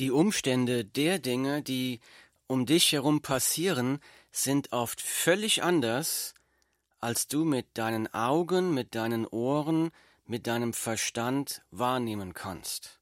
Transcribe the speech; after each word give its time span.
Die 0.00 0.10
Umstände 0.10 0.82
der 0.86 1.18
Dinge, 1.18 1.60
die 1.60 2.00
um 2.46 2.64
dich 2.64 2.90
herum 2.92 3.20
passieren, 3.20 4.00
sind 4.32 4.72
oft 4.72 4.98
völlig 4.98 5.62
anders, 5.62 6.32
als 7.00 7.28
du 7.28 7.44
mit 7.44 7.66
deinen 7.74 8.12
Augen, 8.14 8.72
mit 8.72 8.94
deinen 8.94 9.26
Ohren, 9.26 9.90
mit 10.24 10.46
deinem 10.46 10.72
Verstand 10.72 11.60
wahrnehmen 11.70 12.32
kannst. 12.32 12.98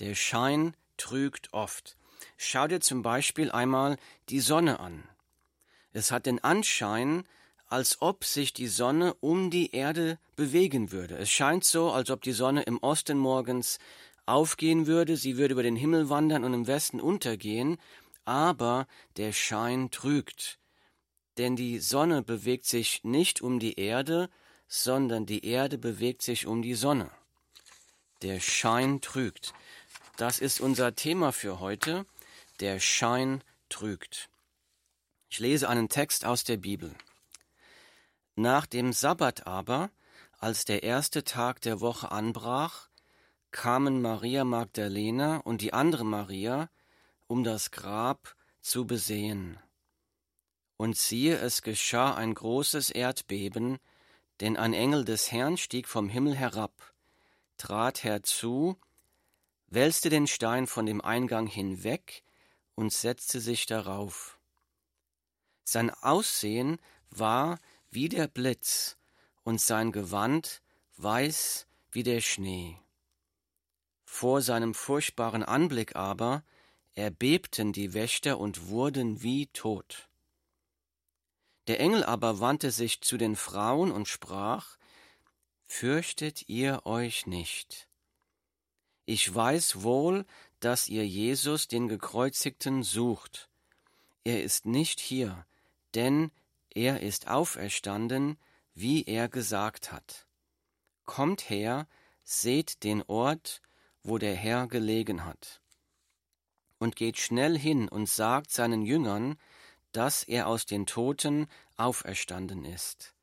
Der 0.00 0.16
Schein 0.16 0.74
trügt 0.96 1.52
oft. 1.52 1.96
Schau 2.36 2.66
dir 2.66 2.80
zum 2.80 3.02
Beispiel 3.02 3.52
einmal 3.52 3.96
die 4.28 4.40
Sonne 4.40 4.80
an. 4.80 5.04
Es 5.92 6.10
hat 6.10 6.26
den 6.26 6.42
Anschein, 6.42 7.22
als 7.68 8.02
ob 8.02 8.24
sich 8.24 8.52
die 8.52 8.66
Sonne 8.66 9.14
um 9.20 9.52
die 9.52 9.70
Erde 9.70 10.18
bewegen 10.34 10.90
würde. 10.90 11.16
Es 11.16 11.30
scheint 11.30 11.64
so, 11.64 11.92
als 11.92 12.10
ob 12.10 12.22
die 12.22 12.32
Sonne 12.32 12.62
im 12.62 12.78
Osten 12.78 13.18
morgens 13.18 13.78
aufgehen 14.26 14.86
würde, 14.86 15.16
sie 15.16 15.36
würde 15.36 15.52
über 15.52 15.62
den 15.62 15.76
Himmel 15.76 16.10
wandern 16.10 16.44
und 16.44 16.52
im 16.52 16.66
Westen 16.66 17.00
untergehen, 17.00 17.78
aber 18.24 18.86
der 19.16 19.32
Schein 19.32 19.90
trügt. 19.90 20.58
Denn 21.38 21.56
die 21.56 21.78
Sonne 21.78 22.22
bewegt 22.22 22.66
sich 22.66 23.04
nicht 23.04 23.40
um 23.40 23.58
die 23.58 23.78
Erde, 23.78 24.28
sondern 24.68 25.26
die 25.26 25.44
Erde 25.44 25.78
bewegt 25.78 26.22
sich 26.22 26.46
um 26.46 26.62
die 26.62 26.74
Sonne. 26.74 27.10
Der 28.22 28.40
Schein 28.40 29.00
trügt. 29.00 29.54
Das 30.16 30.40
ist 30.40 30.60
unser 30.60 30.94
Thema 30.94 31.32
für 31.32 31.60
heute. 31.60 32.06
Der 32.60 32.80
Schein 32.80 33.44
trügt. 33.68 34.30
Ich 35.28 35.38
lese 35.38 35.68
einen 35.68 35.88
Text 35.88 36.24
aus 36.24 36.44
der 36.44 36.56
Bibel. 36.56 36.94
Nach 38.34 38.66
dem 38.66 38.92
Sabbat 38.92 39.46
aber, 39.46 39.90
als 40.38 40.64
der 40.64 40.82
erste 40.82 41.24
Tag 41.24 41.60
der 41.60 41.80
Woche 41.80 42.10
anbrach, 42.10 42.88
kamen 43.56 44.02
Maria 44.02 44.44
Magdalena 44.44 45.38
und 45.38 45.62
die 45.62 45.72
andere 45.72 46.04
Maria, 46.04 46.68
um 47.26 47.42
das 47.42 47.70
Grab 47.70 48.36
zu 48.60 48.86
besehen. 48.86 49.58
Und 50.76 50.98
siehe, 50.98 51.38
es 51.38 51.62
geschah 51.62 52.14
ein 52.14 52.34
großes 52.34 52.90
Erdbeben, 52.90 53.78
denn 54.40 54.58
ein 54.58 54.74
Engel 54.74 55.06
des 55.06 55.32
Herrn 55.32 55.56
stieg 55.56 55.88
vom 55.88 56.10
Himmel 56.10 56.36
herab, 56.36 56.92
trat 57.56 58.04
herzu, 58.04 58.76
wälzte 59.68 60.10
den 60.10 60.26
Stein 60.26 60.66
von 60.66 60.84
dem 60.84 61.00
Eingang 61.00 61.46
hinweg 61.46 62.24
und 62.74 62.92
setzte 62.92 63.40
sich 63.40 63.64
darauf. 63.64 64.38
Sein 65.64 65.88
Aussehen 65.88 66.78
war 67.08 67.58
wie 67.90 68.10
der 68.10 68.28
Blitz 68.28 68.98
und 69.44 69.62
sein 69.62 69.92
Gewand 69.92 70.60
weiß 70.98 71.66
wie 71.90 72.02
der 72.02 72.20
Schnee. 72.20 72.78
Vor 74.18 74.40
seinem 74.40 74.72
furchtbaren 74.72 75.42
Anblick 75.42 75.94
aber 75.94 76.42
erbebten 76.94 77.74
die 77.74 77.92
Wächter 77.92 78.38
und 78.38 78.68
wurden 78.68 79.22
wie 79.22 79.48
tot. 79.48 80.08
Der 81.66 81.80
Engel 81.80 82.02
aber 82.02 82.40
wandte 82.40 82.70
sich 82.70 83.02
zu 83.02 83.18
den 83.18 83.36
Frauen 83.36 83.92
und 83.92 84.08
sprach, 84.08 84.78
Fürchtet 85.66 86.48
ihr 86.48 86.86
euch 86.86 87.26
nicht. 87.26 87.88
Ich 89.04 89.34
weiß 89.34 89.82
wohl, 89.82 90.24
dass 90.60 90.88
ihr 90.88 91.06
Jesus, 91.06 91.68
den 91.68 91.86
Gekreuzigten, 91.86 92.84
sucht. 92.84 93.50
Er 94.24 94.42
ist 94.42 94.64
nicht 94.64 94.98
hier, 94.98 95.44
denn 95.94 96.30
er 96.70 97.02
ist 97.02 97.28
auferstanden, 97.28 98.38
wie 98.72 99.04
er 99.04 99.28
gesagt 99.28 99.92
hat. 99.92 100.26
Kommt 101.04 101.50
her, 101.50 101.86
seht 102.24 102.82
den 102.82 103.02
Ort, 103.02 103.60
wo 104.06 104.18
der 104.18 104.34
Herr 104.34 104.68
gelegen 104.68 105.24
hat. 105.24 105.60
Und 106.78 106.94
geht 106.94 107.18
schnell 107.18 107.58
hin 107.58 107.88
und 107.88 108.08
sagt 108.08 108.50
seinen 108.50 108.82
Jüngern, 108.82 109.36
dass 109.92 110.22
er 110.22 110.46
aus 110.46 110.66
den 110.66 110.86
Toten 110.86 111.48
auferstanden 111.76 112.64
ist. 112.64 113.14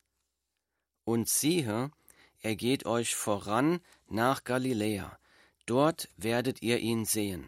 Und 1.06 1.30
siehe, 1.30 1.92
er 2.40 2.56
geht 2.56 2.86
euch 2.86 3.16
voran 3.16 3.80
nach 4.08 4.44
Galiläa, 4.44 5.18
dort 5.66 6.10
werdet 6.18 6.62
ihr 6.62 6.80
ihn 6.80 7.06
sehen. 7.06 7.48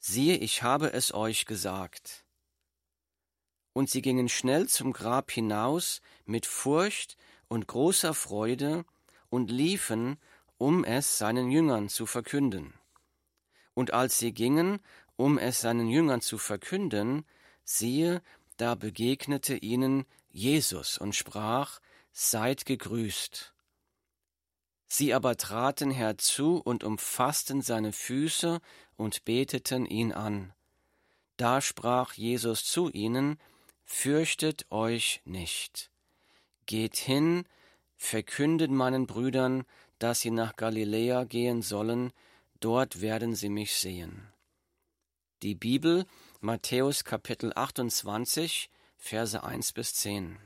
Siehe, 0.00 0.36
ich 0.36 0.62
habe 0.62 0.92
es 0.92 1.14
euch 1.14 1.44
gesagt. 1.44 2.24
Und 3.72 3.90
sie 3.90 4.02
gingen 4.02 4.28
schnell 4.28 4.68
zum 4.68 4.92
Grab 4.92 5.30
hinaus 5.30 6.00
mit 6.24 6.46
Furcht 6.46 7.16
und 7.48 7.68
großer 7.68 8.14
Freude 8.14 8.84
und 9.28 9.50
liefen, 9.50 10.18
um 10.58 10.84
es 10.84 11.18
seinen 11.18 11.50
Jüngern 11.50 11.88
zu 11.88 12.06
verkünden. 12.06 12.74
Und 13.74 13.94
als 13.94 14.18
sie 14.18 14.32
gingen, 14.32 14.80
um 15.16 15.38
es 15.38 15.60
seinen 15.60 15.88
Jüngern 15.88 16.20
zu 16.20 16.36
verkünden, 16.36 17.24
siehe, 17.64 18.22
da 18.56 18.74
begegnete 18.74 19.56
ihnen 19.56 20.04
Jesus 20.30 20.98
und 20.98 21.14
sprach, 21.14 21.80
Seid 22.12 22.66
gegrüßt. 22.66 23.54
Sie 24.88 25.14
aber 25.14 25.36
traten 25.36 25.90
herzu 25.90 26.56
und 26.56 26.82
umfassten 26.82 27.62
seine 27.62 27.92
Füße 27.92 28.60
und 28.96 29.24
beteten 29.24 29.86
ihn 29.86 30.12
an. 30.12 30.52
Da 31.36 31.60
sprach 31.60 32.14
Jesus 32.14 32.64
zu 32.64 32.90
ihnen, 32.90 33.38
Fürchtet 33.84 34.66
euch 34.70 35.22
nicht. 35.24 35.90
Geht 36.66 36.96
hin, 36.96 37.44
verkündet 37.96 38.70
meinen 38.70 39.06
Brüdern, 39.06 39.64
dass 39.98 40.20
sie 40.20 40.30
nach 40.30 40.56
Galiläa 40.56 41.24
gehen 41.24 41.62
sollen, 41.62 42.12
dort 42.60 43.00
werden 43.00 43.34
sie 43.34 43.48
mich 43.48 43.74
sehen. 43.74 44.32
Die 45.42 45.54
Bibel, 45.54 46.06
Matthäus 46.40 47.04
Kapitel 47.04 47.52
28, 47.54 48.70
Verse 48.96 49.42
1 49.42 49.72
bis 49.72 49.94
10. 49.94 50.38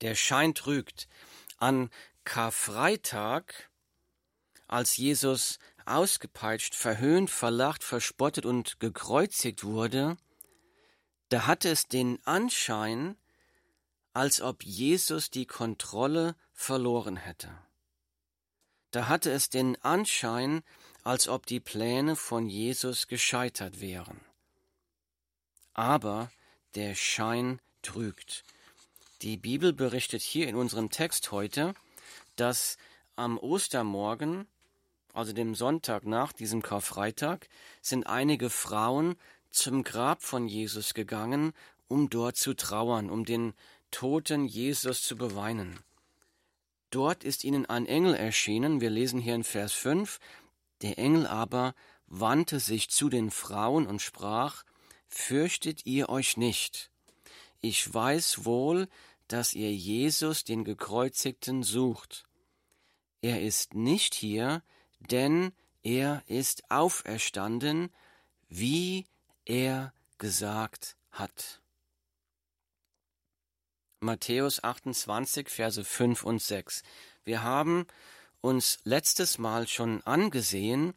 Der 0.00 0.14
Schein 0.14 0.54
trügt. 0.54 1.08
An 1.56 1.90
Karfreitag, 2.24 3.70
als 4.66 4.96
Jesus 4.96 5.58
ausgepeitscht, 5.86 6.74
verhöhnt, 6.74 7.30
verlacht, 7.30 7.82
verspottet 7.82 8.46
und 8.46 8.78
gekreuzigt 8.78 9.64
wurde, 9.64 10.16
da 11.30 11.46
hatte 11.46 11.70
es 11.70 11.88
den 11.88 12.24
Anschein, 12.26 13.16
als 14.12 14.40
ob 14.40 14.64
Jesus 14.64 15.30
die 15.30 15.46
Kontrolle 15.46 16.34
verloren 16.52 17.16
hätte. 17.16 17.50
Da 18.90 19.08
hatte 19.08 19.30
es 19.30 19.50
den 19.50 19.80
Anschein, 19.82 20.62
als 21.04 21.28
ob 21.28 21.46
die 21.46 21.60
Pläne 21.60 22.16
von 22.16 22.48
Jesus 22.48 23.06
gescheitert 23.06 23.80
wären. 23.80 24.20
Aber 25.74 26.30
der 26.74 26.94
Schein 26.94 27.60
trügt. 27.82 28.44
Die 29.22 29.36
Bibel 29.36 29.72
berichtet 29.72 30.22
hier 30.22 30.48
in 30.48 30.56
unserem 30.56 30.90
Text 30.90 31.32
heute, 31.32 31.74
dass 32.36 32.76
am 33.16 33.36
Ostermorgen, 33.38 34.46
also 35.12 35.32
dem 35.32 35.54
Sonntag 35.54 36.04
nach 36.04 36.32
diesem 36.32 36.62
Karfreitag, 36.62 37.48
sind 37.80 38.06
einige 38.06 38.50
Frauen 38.50 39.16
zum 39.50 39.82
Grab 39.82 40.22
von 40.22 40.46
Jesus 40.46 40.94
gegangen, 40.94 41.52
um 41.88 42.10
dort 42.10 42.36
zu 42.36 42.54
trauern, 42.54 43.10
um 43.10 43.24
den 43.24 43.54
toten 43.90 44.46
Jesus 44.46 45.02
zu 45.02 45.16
beweinen. 45.16 45.80
Dort 46.90 47.24
ist 47.24 47.44
ihnen 47.44 47.66
ein 47.66 47.86
Engel 47.86 48.14
erschienen, 48.14 48.80
wir 48.80 48.90
lesen 48.90 49.20
hier 49.20 49.34
in 49.34 49.44
Vers 49.44 49.72
5, 49.72 50.18
der 50.82 50.98
Engel 50.98 51.26
aber 51.26 51.74
wandte 52.06 52.60
sich 52.60 52.88
zu 52.90 53.08
den 53.08 53.30
Frauen 53.30 53.86
und 53.86 54.00
sprach, 54.00 54.64
Fürchtet 55.08 55.86
ihr 55.86 56.08
euch 56.08 56.36
nicht, 56.36 56.90
ich 57.60 57.92
weiß 57.92 58.44
wohl, 58.44 58.88
dass 59.26 59.52
ihr 59.52 59.72
Jesus, 59.72 60.44
den 60.44 60.64
Gekreuzigten, 60.64 61.62
sucht. 61.62 62.24
Er 63.20 63.42
ist 63.42 63.74
nicht 63.74 64.14
hier, 64.14 64.62
denn 65.00 65.52
er 65.82 66.22
ist 66.26 66.70
auferstanden, 66.70 67.90
wie 68.48 69.06
er 69.44 69.92
gesagt 70.18 70.96
hat. 71.10 71.60
Matthäus 74.00 74.62
28, 74.62 75.48
Verse 75.48 75.82
5 75.82 76.22
und 76.22 76.40
6. 76.40 76.82
Wir 77.24 77.42
haben 77.42 77.86
uns 78.40 78.78
letztes 78.84 79.38
Mal 79.38 79.66
schon 79.66 80.02
angesehen, 80.04 80.94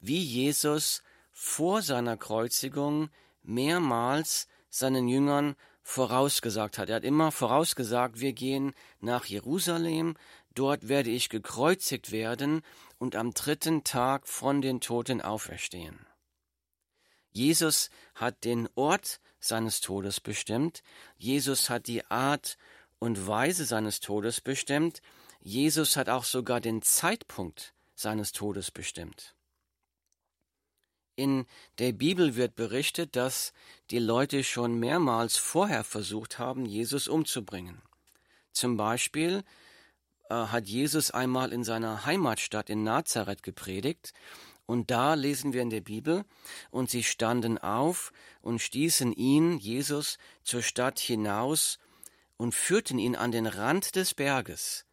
wie 0.00 0.22
Jesus 0.22 1.02
vor 1.30 1.82
seiner 1.82 2.16
Kreuzigung 2.16 3.10
mehrmals 3.42 4.48
seinen 4.70 5.08
Jüngern 5.08 5.56
vorausgesagt 5.82 6.78
hat. 6.78 6.88
Er 6.88 6.96
hat 6.96 7.04
immer 7.04 7.32
vorausgesagt, 7.32 8.20
wir 8.20 8.32
gehen 8.32 8.72
nach 9.00 9.26
Jerusalem, 9.26 10.16
dort 10.54 10.88
werde 10.88 11.10
ich 11.10 11.28
gekreuzigt 11.28 12.12
werden 12.12 12.62
und 12.98 13.14
am 13.14 13.34
dritten 13.34 13.84
Tag 13.84 14.26
von 14.26 14.62
den 14.62 14.80
Toten 14.80 15.20
auferstehen. 15.20 16.06
Jesus 17.32 17.90
hat 18.14 18.44
den 18.44 18.68
Ort 18.74 19.20
seines 19.44 19.80
Todes 19.80 20.20
bestimmt, 20.20 20.82
Jesus 21.18 21.68
hat 21.68 21.86
die 21.88 22.04
Art 22.06 22.56
und 22.98 23.26
Weise 23.26 23.64
seines 23.64 24.00
Todes 24.00 24.40
bestimmt, 24.40 25.02
Jesus 25.40 25.96
hat 25.96 26.08
auch 26.08 26.24
sogar 26.24 26.60
den 26.60 26.82
Zeitpunkt 26.82 27.74
seines 27.94 28.32
Todes 28.32 28.70
bestimmt. 28.70 29.34
In 31.14 31.46
der 31.78 31.92
Bibel 31.92 32.36
wird 32.36 32.54
berichtet, 32.54 33.16
dass 33.16 33.52
die 33.90 33.98
Leute 33.98 34.44
schon 34.44 34.78
mehrmals 34.78 35.36
vorher 35.36 35.84
versucht 35.84 36.38
haben, 36.38 36.64
Jesus 36.64 37.06
umzubringen. 37.06 37.82
Zum 38.52 38.76
Beispiel 38.76 39.44
äh, 40.30 40.34
hat 40.34 40.66
Jesus 40.66 41.10
einmal 41.10 41.52
in 41.52 41.64
seiner 41.64 42.06
Heimatstadt 42.06 42.70
in 42.70 42.84
Nazareth 42.84 43.42
gepredigt, 43.42 44.14
und 44.66 44.90
da 44.90 45.14
lesen 45.14 45.52
wir 45.52 45.62
in 45.62 45.70
der 45.70 45.80
Bibel, 45.80 46.24
und 46.70 46.90
sie 46.90 47.02
standen 47.02 47.58
auf 47.58 48.12
und 48.40 48.60
stießen 48.60 49.12
ihn, 49.12 49.58
Jesus, 49.58 50.18
zur 50.44 50.62
Stadt 50.62 50.98
hinaus 50.98 51.78
und 52.36 52.54
führten 52.54 52.98
ihn 52.98 53.16
an 53.16 53.32
den 53.32 53.46
Rand 53.46 53.96
des 53.96 54.14
Berges, 54.14 54.86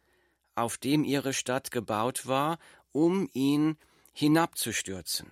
auf 0.54 0.78
dem 0.78 1.04
ihre 1.04 1.32
Stadt 1.32 1.70
gebaut 1.70 2.26
war, 2.26 2.58
um 2.92 3.28
ihn 3.32 3.76
hinabzustürzen. 4.12 5.30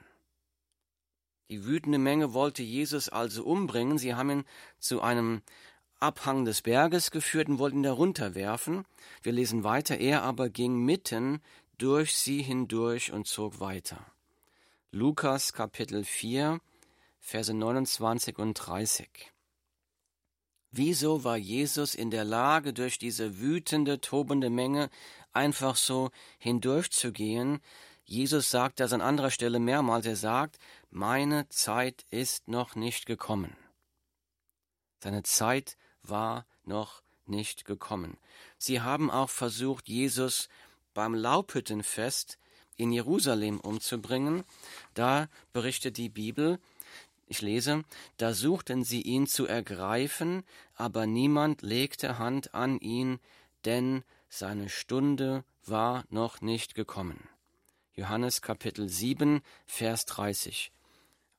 Die 1.51 1.65
wütende 1.65 1.99
Menge 1.99 2.35
wollte 2.35 2.63
Jesus 2.63 3.09
also 3.09 3.45
umbringen. 3.45 3.99
Sie 3.99 4.15
haben 4.15 4.31
ihn 4.31 4.45
zu 4.79 5.01
einem 5.01 5.43
Abhang 5.99 6.45
des 6.45 6.63
Berges 6.63 7.11
geführt 7.11 7.49
und 7.49 7.59
wollten 7.59 7.79
ihn 7.79 7.85
darunter 7.85 8.35
werfen. 8.35 8.85
Wir 9.23 9.33
lesen 9.33 9.65
weiter. 9.65 9.97
Er 9.99 10.23
aber 10.23 10.51
ging 10.51 10.85
mitten 10.85 11.41
durch 11.79 12.17
sie 12.17 12.43
hindurch 12.43 13.13
und 13.13 13.27
zog 13.27 13.61
weiter. 13.61 14.05
Lukas 14.91 15.53
Kapitel 15.53 16.03
4, 16.03 16.61
Verse 17.21 17.53
29 17.53 18.39
und 18.39 18.55
30. 18.55 19.31
Wieso 20.71 21.25
war 21.25 21.37
Jesus 21.37 21.95
in 21.95 22.11
der 22.11 22.25
Lage, 22.25 22.73
durch 22.73 22.97
diese 22.97 23.39
wütende, 23.39 24.01
tobende 24.01 24.49
Menge 24.49 24.89
einfach 25.35 25.77
so 25.77 26.11
hindurchzugehen, 26.39 27.61
Jesus 28.05 28.51
sagt 28.51 28.81
das 28.81 28.95
an 28.95 29.03
anderer 29.03 29.31
Stelle 29.31 29.59
mehrmals. 29.61 30.07
Er 30.07 30.17
sagt, 30.17 30.59
meine 30.89 31.47
Zeit 31.51 32.07
ist 32.09 32.49
noch 32.49 32.75
nicht 32.75 33.05
gekommen. 33.05 33.55
Seine 35.01 35.23
Zeit 35.23 35.77
war 36.03 36.47
noch 36.65 37.03
nicht 37.27 37.67
gekommen. 37.67 38.17
Sie 38.57 38.81
haben 38.81 39.11
auch 39.11 39.29
versucht, 39.29 39.87
Jesus 39.87 40.49
beim 40.95 41.15
Laubhüttenfest 41.15 42.39
in 42.79 42.93
Jerusalem 42.93 43.61
umzubringen. 43.61 44.45
Da 44.95 45.29
berichtet 45.53 45.99
die 45.99 46.09
Bibel, 46.09 46.59
ich 47.27 47.43
lese, 47.43 47.85
da 48.17 48.33
suchten 48.33 48.85
sie 48.85 49.03
ihn 49.03 49.27
zu 49.27 49.47
ergreifen, 49.47 50.45
aber 50.75 51.07
niemand 51.07 51.61
legte 51.61 52.19
Hand 52.19 52.55
an 52.55 52.79
ihn, 52.79 53.19
denn 53.67 54.03
seine 54.31 54.71
Stunde 54.71 55.45
war 55.67 56.05
noch 56.09 56.41
nicht 56.41 56.75
gekommen. 56.75 57.29
Johannes 57.95 58.41
Kapitel 58.41 58.89
7, 58.89 59.43
Vers 59.67 60.07
30. 60.07 60.73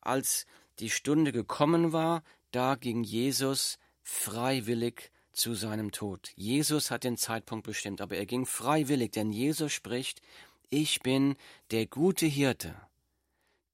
Als 0.02 0.46
die 0.80 0.90
Stunde 0.90 1.32
gekommen 1.32 1.94
war, 1.94 2.22
da 2.52 2.76
ging 2.76 3.04
Jesus 3.04 3.80
freiwillig 4.04 5.12
zu 5.32 5.54
seinem 5.54 5.92
Tod. 5.92 6.32
Jesus 6.36 6.92
hat 6.92 7.04
den 7.04 7.18
Zeitpunkt 7.18 7.66
bestimmt, 7.66 8.02
aber 8.02 8.18
er 8.18 8.26
ging 8.26 8.46
freiwillig, 8.46 9.12
denn 9.12 9.32
Jesus 9.32 9.72
spricht, 9.72 10.22
ich 10.70 11.02
bin 11.02 11.36
der 11.72 11.88
gute 11.88 12.26
Hirte. 12.26 12.76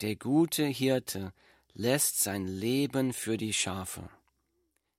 Der 0.01 0.15
gute 0.15 0.65
Hirte 0.65 1.33
lässt 1.73 2.21
sein 2.21 2.47
Leben 2.47 3.13
für 3.13 3.37
die 3.37 3.53
Schafe. 3.53 4.09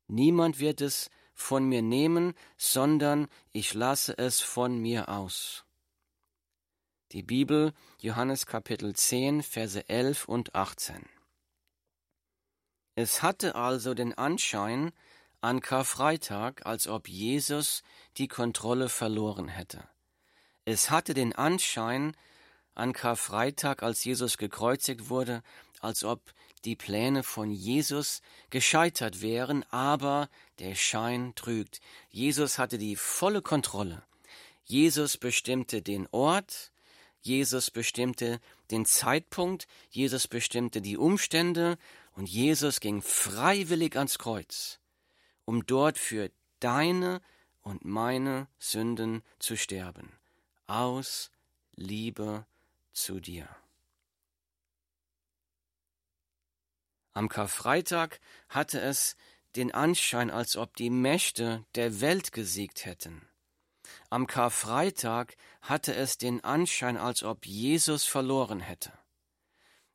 Niemand 0.06 0.58
wird 0.58 0.80
es 0.80 1.10
von 1.32 1.64
mir 1.68 1.82
nehmen, 1.82 2.34
sondern 2.56 3.28
ich 3.52 3.74
lasse 3.74 4.16
es 4.16 4.40
von 4.40 4.78
mir 4.78 5.08
aus. 5.08 5.64
Die 7.12 7.22
Bibel, 7.22 7.72
Johannes 8.00 8.46
Kapitel 8.46 8.94
10, 8.94 9.42
Verse 9.42 9.88
11 9.88 10.28
und 10.28 10.54
18. 10.54 11.06
Es 12.94 13.22
hatte 13.22 13.54
also 13.54 13.94
den 13.94 14.14
Anschein 14.14 14.92
an 15.40 15.60
Karfreitag, 15.60 16.64
als 16.66 16.88
ob 16.88 17.08
Jesus 17.08 17.82
die 18.16 18.28
Kontrolle 18.28 18.88
verloren 18.88 19.48
hätte. 19.48 19.86
Es 20.66 20.90
hatte 20.90 21.14
den 21.14 21.32
Anschein 21.32 22.16
an 22.74 22.92
Karfreitag, 22.92 23.82
als 23.82 24.04
Jesus 24.04 24.36
gekreuzigt 24.36 25.08
wurde, 25.08 25.42
als 25.80 26.04
ob 26.04 26.20
die 26.64 26.74
Pläne 26.74 27.22
von 27.22 27.50
Jesus 27.52 28.20
gescheitert 28.50 29.22
wären, 29.22 29.64
aber 29.70 30.28
der 30.58 30.74
Schein 30.74 31.32
trügt. 31.36 31.80
Jesus 32.10 32.58
hatte 32.58 32.78
die 32.78 32.96
volle 32.96 33.40
Kontrolle. 33.42 34.02
Jesus 34.64 35.16
bestimmte 35.16 35.80
den 35.82 36.08
Ort, 36.10 36.72
Jesus 37.20 37.70
bestimmte 37.70 38.40
den 38.72 38.84
Zeitpunkt, 38.84 39.68
Jesus 39.90 40.26
bestimmte 40.26 40.82
die 40.82 40.96
Umstände 40.96 41.78
und 42.14 42.28
Jesus 42.28 42.80
ging 42.80 43.02
freiwillig 43.02 43.96
ans 43.96 44.18
Kreuz, 44.18 44.80
um 45.44 45.64
dort 45.64 45.98
für 45.98 46.32
deine 46.58 47.22
und 47.62 47.84
meine 47.84 48.48
Sünden 48.58 49.22
zu 49.38 49.56
sterben, 49.56 50.12
aus 50.66 51.30
Liebe 51.74 52.46
zu 52.92 53.20
dir. 53.20 53.48
Am 57.12 57.28
Karfreitag 57.28 58.20
hatte 58.48 58.80
es 58.80 59.16
den 59.56 59.72
Anschein, 59.72 60.30
als 60.30 60.56
ob 60.56 60.76
die 60.76 60.90
Mächte 60.90 61.64
der 61.74 62.00
Welt 62.00 62.32
gesiegt 62.32 62.84
hätten. 62.84 63.26
Am 64.10 64.26
Karfreitag 64.26 65.36
hatte 65.62 65.94
es 65.94 66.18
den 66.18 66.44
Anschein, 66.44 66.96
als 66.96 67.22
ob 67.22 67.46
Jesus 67.46 68.04
verloren 68.04 68.60
hätte. 68.60 68.92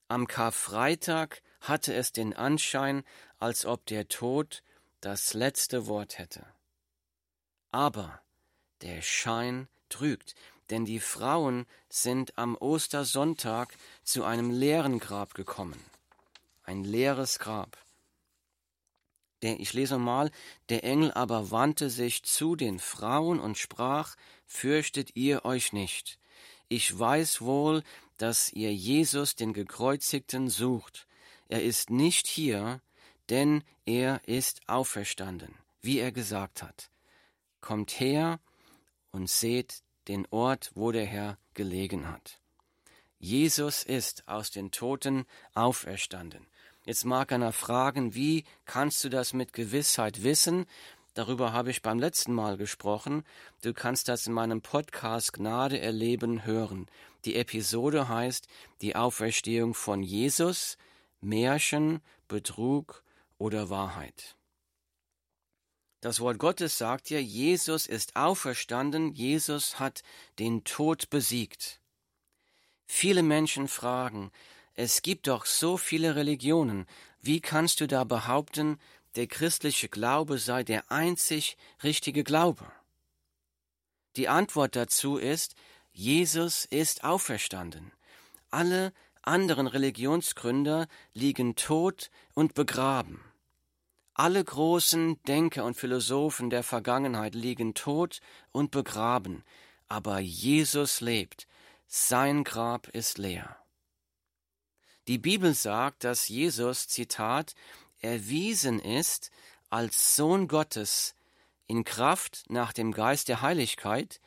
Am 0.08 0.28
Karfreitag 0.28 1.42
hatte 1.62 1.94
es 1.94 2.12
den 2.12 2.34
Anschein, 2.34 3.04
als 3.40 3.66
ob 3.66 3.86
der 3.86 4.08
Tod 4.08 4.64
das 5.00 5.34
letzte 5.34 5.88
Wort 5.88 6.18
hätte. 6.18 6.46
Aber 7.72 8.22
der 8.82 9.02
Schein 9.02 9.68
trügt, 9.90 10.36
denn 10.72 10.86
die 10.86 11.00
Frauen 11.00 11.66
sind 11.90 12.38
am 12.38 12.56
Ostersonntag 12.56 13.78
zu 14.04 14.24
einem 14.24 14.50
leeren 14.50 15.00
Grab 15.00 15.34
gekommen. 15.34 15.80
Ein 16.64 16.84
leeres 16.84 17.40
Grab. 17.40 17.78
Der, 19.42 19.60
ich 19.60 19.74
lese 19.74 19.98
mal, 19.98 20.32
der 20.70 20.84
Engel 20.84 21.12
aber 21.12 21.52
wandte 21.52 21.90
sich 21.90 22.24
zu 22.24 22.56
den 22.56 22.80
Frauen 22.80 23.40
und 23.40 23.58
sprach, 23.58 24.16
Fürchtet 24.46 25.16
ihr 25.16 25.46
euch 25.46 25.72
nicht. 25.74 26.20
Ich 26.68 26.98
weiß 26.98 27.42
wohl, 27.42 27.84
dass 28.18 28.52
ihr 28.52 28.74
Jesus 28.74 29.36
den 29.36 29.54
Gekreuzigten 29.54 30.50
sucht. 30.50 31.08
Er 31.48 31.64
ist 31.64 31.90
nicht 31.90 32.28
hier, 32.28 32.82
denn 33.30 33.64
er 33.86 34.22
ist 34.28 34.62
auferstanden, 34.68 35.56
wie 35.82 36.00
er 36.00 36.12
gesagt 36.12 36.62
hat. 36.62 36.92
Kommt 37.62 38.00
her 38.00 38.40
und 39.12 39.30
seht 39.30 39.84
den 40.08 40.28
Ort, 40.32 40.72
wo 40.76 40.92
der 40.92 41.06
Herr 41.06 41.38
gelegen 41.54 42.08
hat. 42.08 42.40
Jesus 43.20 43.84
ist 43.84 44.28
aus 44.28 44.50
den 44.50 44.72
Toten 44.72 45.26
auferstanden. 45.54 46.48
Jetzt 46.86 47.06
mag 47.06 47.32
einer 47.32 47.54
fragen, 47.54 48.16
wie 48.16 48.44
kannst 48.66 49.04
du 49.04 49.10
das 49.10 49.34
mit 49.34 49.54
Gewissheit 49.54 50.24
wissen? 50.24 50.66
Darüber 51.14 51.54
habe 51.54 51.70
ich 51.70 51.82
beim 51.82 52.00
letzten 52.00 52.34
Mal 52.34 52.58
gesprochen. 52.58 53.24
Du 53.62 53.74
kannst 53.74 54.08
das 54.08 54.26
in 54.26 54.34
meinem 54.34 54.62
Podcast 54.62 55.34
Gnade 55.34 55.80
erleben 55.80 56.46
hören. 56.46 56.88
Die 57.26 57.36
Episode 57.36 58.08
heißt 58.08 58.48
Die 58.82 58.96
Auferstehung 58.96 59.74
von 59.76 60.02
Jesus, 60.02 60.78
Märchen, 61.20 62.02
Betrug 62.28 63.04
oder 63.38 63.70
Wahrheit. 63.70 64.36
Das 66.02 66.20
Wort 66.20 66.40
Gottes 66.40 66.80
sagt 66.80 67.12
ja, 67.12 67.20
Jesus 67.20 67.86
ist 67.86 68.16
auferstanden, 68.16 69.14
Jesus 69.14 69.80
hat 69.80 70.02
den 70.40 70.64
Tod 70.64 71.12
besiegt. 71.12 71.80
Viele 72.88 73.22
Menschen 73.22 73.68
fragen, 73.68 74.32
es 74.74 75.04
gibt 75.04 75.28
doch 75.28 75.46
so 75.46 75.78
viele 75.78 76.16
Religionen. 76.16 76.88
Wie 77.22 77.40
kannst 77.40 77.82
du 77.82 77.88
da 77.88 78.04
behaupten, 78.04 78.80
der 79.16 79.28
christliche 79.28 79.90
Glaube 79.90 80.40
sei 80.40 80.64
der 80.64 80.92
einzig 80.92 81.56
richtige 81.84 82.24
Glaube? 82.24 82.72
Die 84.16 84.28
Antwort 84.28 84.76
dazu 84.76 85.18
ist, 85.18 85.56
Jesus 85.92 86.66
ist 86.66 87.04
auferstanden. 87.04 87.92
Alle 88.50 88.92
anderen 89.22 89.68
Religionsgründer 89.68 90.88
liegen 91.14 91.56
tot 91.56 92.10
und 92.34 92.56
begraben. 92.56 93.24
Alle 94.22 94.44
großen 94.44 95.20
Denker 95.24 95.66
und 95.66 95.74
Philosophen 95.74 96.52
der 96.52 96.62
Vergangenheit 96.62 97.34
liegen 97.34 97.74
tot 97.74 98.22
und 98.52 98.70
begraben, 98.70 99.44
aber 99.88 100.20
Jesus 100.20 101.02
lebt, 101.02 101.48
sein 101.88 102.44
Grab 102.44 102.88
ist 102.90 103.18
leer. 103.18 103.58
Die 105.08 105.18
Bibel 105.18 105.56
sagt, 105.56 106.04
dass 106.04 106.28
Jesus, 106.28 106.88
Zitat, 106.88 107.56
erwiesen 108.00 108.78
ist 108.78 109.32
als 109.72 110.16
Sohn 110.16 110.48
Gottes 110.48 111.16
in 111.66 111.84
Kraft 111.84 112.44
nach 112.48 112.74
dem 112.74 112.92
Geist 112.92 113.28
der 113.28 113.42
Heiligkeit 113.42 114.22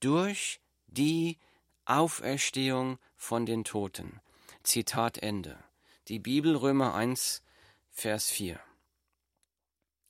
durch 0.00 0.60
die 0.88 1.38
Auferstehung 1.84 2.98
von 3.14 3.46
den 3.46 3.62
Toten. 3.62 4.20
Zitat 4.64 5.18
Ende. 5.18 5.62
die 6.08 6.18
Bibel 6.18 6.56
Römer 6.56 6.96
1, 6.96 7.44
Vers 7.92 8.32
4. 8.32 8.58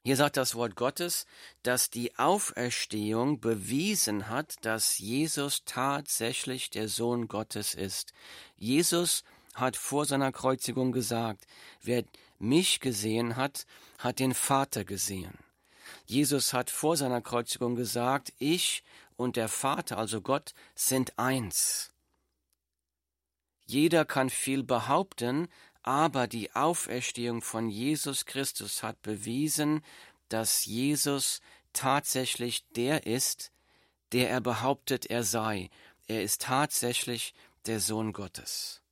Hier 0.08 0.16
sagt 0.16 0.38
das 0.38 0.54
Wort 0.54 0.74
Gottes, 0.74 1.26
dass 1.62 1.90
die 1.90 2.18
Auferstehung 2.18 3.40
bewiesen 3.40 4.30
hat, 4.30 4.54
dass 4.64 4.96
Jesus 4.96 5.64
tatsächlich 5.66 6.70
der 6.70 6.88
Sohn 6.88 7.28
Gottes 7.28 7.74
ist. 7.74 8.14
Jesus 8.56 9.22
hat 9.52 9.76
vor 9.76 10.06
seiner 10.06 10.32
Kreuzigung 10.32 10.92
gesagt, 10.92 11.46
wer 11.82 12.04
mich 12.38 12.80
gesehen 12.80 13.36
hat, 13.36 13.66
hat 13.98 14.18
den 14.18 14.32
Vater 14.32 14.86
gesehen. 14.86 15.36
Jesus 16.06 16.54
hat 16.54 16.70
vor 16.70 16.96
seiner 16.96 17.20
Kreuzigung 17.20 17.76
gesagt, 17.76 18.32
ich 18.38 18.84
und 19.18 19.36
der 19.36 19.48
Vater, 19.48 19.98
also 19.98 20.22
Gott, 20.22 20.54
sind 20.74 21.18
eins. 21.18 21.92
Jeder 23.66 24.06
kann 24.06 24.30
viel 24.30 24.62
behaupten, 24.62 25.48
aber 25.88 26.26
die 26.26 26.54
Auferstehung 26.54 27.40
von 27.40 27.70
Jesus 27.70 28.26
Christus 28.26 28.82
hat 28.82 29.00
bewiesen, 29.00 29.82
dass 30.28 30.66
Jesus 30.66 31.40
tatsächlich 31.72 32.68
der 32.76 33.06
ist, 33.06 33.52
der 34.12 34.28
er 34.28 34.42
behauptet, 34.42 35.06
er 35.06 35.24
sei. 35.24 35.70
Er 36.06 36.22
ist 36.22 36.42
tatsächlich 36.42 37.32
der 37.64 37.80
Sohn 37.80 38.12
Gottes. 38.12 38.82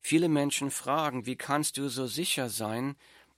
Viele 0.00 0.28
Menschen 0.28 0.72
fragen, 0.72 1.26
wie 1.26 1.36
kannst 1.36 1.76
du 1.76 1.88
so 1.88 2.08
sicher 2.08 2.48
sein, 2.48 2.96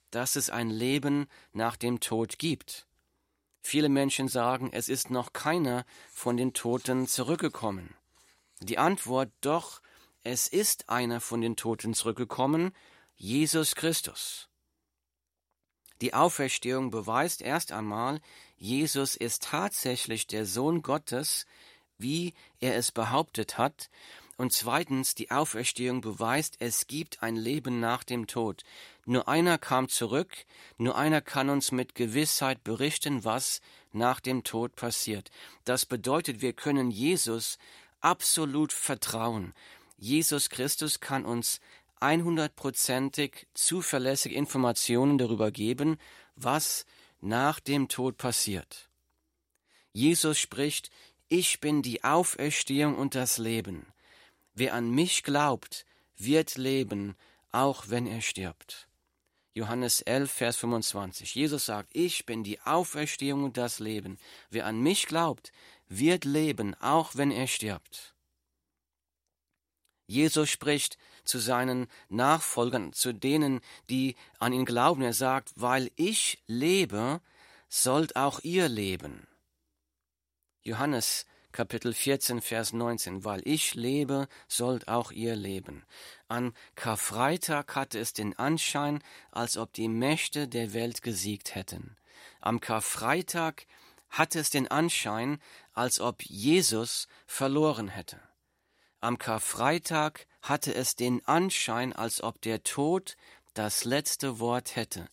dass 0.09 0.35
es 0.35 0.49
ein 0.49 0.71
Leben 0.71 1.27
nach 1.51 1.75
dem 1.75 1.99
Tod 1.99 2.39
gibt? 2.39 2.87
Viele 3.61 3.89
Menschen 3.89 4.29
sagen, 4.29 4.71
es 4.73 4.89
ist 4.89 5.11
noch 5.11 5.31
keiner 5.31 5.85
von 6.11 6.37
den 6.37 6.53
Toten 6.53 7.07
zurückgekommen. 7.07 7.93
Die 8.61 8.79
Antwort 8.79 9.31
doch, 9.41 9.83
es 10.23 10.47
ist 10.47 10.89
einer 10.89 11.19
von 11.19 11.41
den 11.41 11.55
Toten 11.55 11.93
zurückgekommen, 11.93 12.73
Jesus 13.15 13.75
Christus. 13.75 14.49
Die 16.01 16.13
Auferstehung 16.13 16.91
beweist 16.91 17.41
erst 17.41 17.71
einmal, 17.71 18.19
Jesus 18.57 19.15
ist 19.15 19.43
tatsächlich 19.43 20.27
der 20.27 20.45
Sohn 20.45 20.81
Gottes, 20.81 21.45
wie 21.97 22.33
er 22.59 22.75
es 22.75 22.91
behauptet 22.91 23.57
hat, 23.57 23.89
und 24.35 24.51
zweitens, 24.51 25.13
die 25.13 25.29
Auferstehung 25.29 26.01
beweist, 26.01 26.55
es 26.59 26.87
gibt 26.87 27.21
ein 27.21 27.35
Leben 27.35 27.79
nach 27.79 28.03
dem 28.03 28.25
Tod. 28.25 28.63
Nur 29.05 29.27
einer 29.27 29.59
kam 29.59 29.89
zurück, 29.89 30.45
nur 30.77 30.97
einer 30.97 31.21
kann 31.21 31.49
uns 31.49 31.71
mit 31.71 31.93
Gewissheit 31.93 32.63
berichten, 32.63 33.23
was 33.23 33.61
nach 33.91 34.19
dem 34.19 34.43
Tod 34.43 34.75
passiert. 34.75 35.29
Das 35.65 35.85
bedeutet, 35.85 36.41
wir 36.41 36.53
können 36.53 36.89
Jesus 36.89 37.59
absolut 38.01 38.73
vertrauen. 38.73 39.53
Jesus 40.03 40.49
Christus 40.49 40.99
kann 40.99 41.23
uns 41.23 41.61
100%ig 42.01 43.47
zuverlässige 43.53 44.35
Informationen 44.35 45.17
darüber 45.17 45.49
geben, 45.49 45.97
was 46.35 46.85
nach 47.21 47.61
dem 47.61 47.87
Tod 47.87 48.17
passiert. 48.17 48.89
Jesus 49.93 50.37
spricht, 50.39 50.89
ich 51.29 51.61
bin 51.61 51.81
die 51.81 52.03
Auferstehung 52.03 52.97
und 52.97 53.15
das 53.15 53.37
Leben. 53.37 53.85
Wer 54.53 54.73
an 54.73 54.91
mich 54.91 55.23
glaubt, 55.23 55.85
wird 56.17 56.57
leben, 56.57 57.15
auch 57.53 57.85
wenn 57.87 58.05
er 58.05 58.19
stirbt. 58.19 58.89
Johannes 59.53 60.01
11, 60.01 60.29
Vers 60.29 60.57
25. 60.57 61.33
Jesus 61.33 61.65
sagt, 61.65 61.89
ich 61.93 62.25
bin 62.25 62.43
die 62.43 62.59
Auferstehung 62.59 63.45
und 63.45 63.55
das 63.55 63.79
Leben. 63.79 64.17
Wer 64.49 64.65
an 64.65 64.81
mich 64.81 65.07
glaubt, 65.07 65.53
wird 65.87 66.25
leben, 66.25 66.75
auch 66.81 67.15
wenn 67.15 67.31
er 67.31 67.47
stirbt. 67.47 68.13
Jesus 70.05 70.49
spricht 70.49 70.97
zu 71.23 71.39
seinen 71.39 71.87
Nachfolgern, 72.09 72.93
zu 72.93 73.13
denen, 73.13 73.61
die 73.89 74.15
an 74.39 74.53
ihn 74.53 74.65
glauben. 74.65 75.01
Er 75.01 75.13
sagt, 75.13 75.51
weil 75.55 75.91
ich 75.95 76.43
lebe, 76.47 77.21
sollt 77.69 78.15
auch 78.15 78.41
ihr 78.41 78.67
leben. 78.67 79.27
Johannes 80.61 81.25
Kapitel 81.53 81.93
14, 81.93 82.41
Vers 82.41 82.73
19, 82.73 83.25
weil 83.25 83.41
ich 83.45 83.75
lebe, 83.75 84.27
sollt 84.47 84.87
auch 84.87 85.11
ihr 85.11 85.35
leben. 85.35 85.85
An 86.27 86.53
Karfreitag 86.73 87.75
hatte 87.75 87.99
es 87.99 88.11
den 88.11 88.37
Anschein, 88.39 89.03
als 89.29 89.57
ob 89.57 89.71
die 89.71 89.87
Mächte 89.87 90.47
der 90.47 90.73
Welt 90.73 91.03
gesiegt 91.03 91.53
hätten. 91.53 91.95
Am 92.41 92.59
Karfreitag 92.59 93.67
hatte 94.09 94.39
es 94.39 94.49
den 94.49 94.67
Anschein, 94.67 95.39
als 95.73 95.99
ob 95.99 96.23
Jesus 96.23 97.07
verloren 97.27 97.87
hätte. 97.87 98.19
Am 99.03 99.17
Karfreitag 99.17 100.27
hatte 100.41 100.73
es 100.73 100.95
den 100.95 101.27
Anschein, 101.27 101.91
als 101.91 102.23
ob 102.23 102.41
der 102.41 102.63
Tod 102.63 103.17
das 103.53 103.83
letzte 103.83 104.39
Wort 104.39 104.77
hätte. 104.77 105.09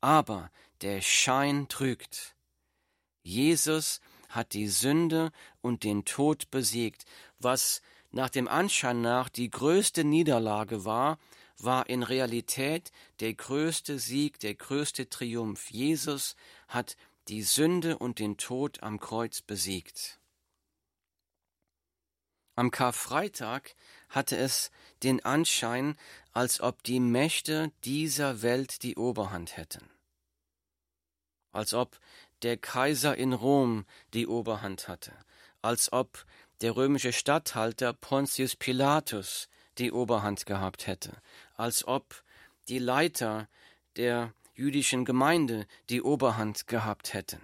Aber 0.00 0.50
der 0.80 1.02
Schein 1.02 1.68
trügt. 1.68 2.34
Jesus 3.22 4.00
hat 4.28 4.54
die 4.54 4.66
Sünde 4.66 5.30
und 5.60 5.84
den 5.84 6.04
Tod 6.04 6.50
besiegt. 6.50 7.04
Was 7.38 7.80
nach 8.10 8.28
dem 8.28 8.48
Anschein 8.48 9.02
nach 9.02 9.28
die 9.28 9.50
größte 9.50 10.02
Niederlage 10.02 10.84
war, 10.84 11.20
war 11.58 11.88
in 11.88 12.02
Realität 12.02 12.90
der 13.20 13.34
größte 13.34 14.00
Sieg, 14.00 14.40
der 14.40 14.56
größte 14.56 15.10
Triumph. 15.10 15.70
Jesus 15.70 16.34
hat 16.66 16.96
die 17.28 17.42
Sünde 17.42 17.98
und 17.98 18.18
den 18.18 18.36
Tod 18.36 18.82
am 18.82 18.98
Kreuz 18.98 19.42
besiegt. 19.42 20.18
Am 22.58 22.72
Karfreitag 22.72 23.76
hatte 24.08 24.36
es 24.36 24.72
den 25.04 25.24
Anschein, 25.24 25.96
als 26.32 26.60
ob 26.60 26.82
die 26.82 26.98
Mächte 26.98 27.70
dieser 27.84 28.42
Welt 28.42 28.82
die 28.82 28.96
Oberhand 28.96 29.56
hätten, 29.56 29.88
als 31.52 31.72
ob 31.72 32.00
der 32.42 32.56
Kaiser 32.56 33.16
in 33.16 33.32
Rom 33.32 33.86
die 34.12 34.26
Oberhand 34.26 34.88
hatte, 34.88 35.12
als 35.62 35.92
ob 35.92 36.26
der 36.60 36.74
römische 36.74 37.12
Statthalter 37.12 37.92
Pontius 37.92 38.56
Pilatus 38.56 39.48
die 39.78 39.92
Oberhand 39.92 40.44
gehabt 40.44 40.88
hätte, 40.88 41.12
als 41.54 41.86
ob 41.86 42.24
die 42.66 42.80
Leiter 42.80 43.46
der 43.94 44.34
jüdischen 44.56 45.04
Gemeinde 45.04 45.68
die 45.90 46.02
Oberhand 46.02 46.66
gehabt 46.66 47.14
hätten. 47.14 47.40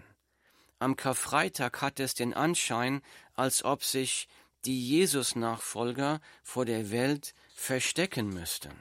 Am 0.80 0.96
Karfreitag 0.96 1.80
hatte 1.82 2.02
es 2.02 2.14
den 2.14 2.34
Anschein, 2.34 3.00
als 3.34 3.64
ob 3.64 3.84
sich 3.84 4.26
die 4.64 4.88
Jesus-Nachfolger 4.88 6.20
vor 6.42 6.64
der 6.64 6.90
Welt 6.90 7.34
verstecken 7.54 8.28
müssten. 8.28 8.72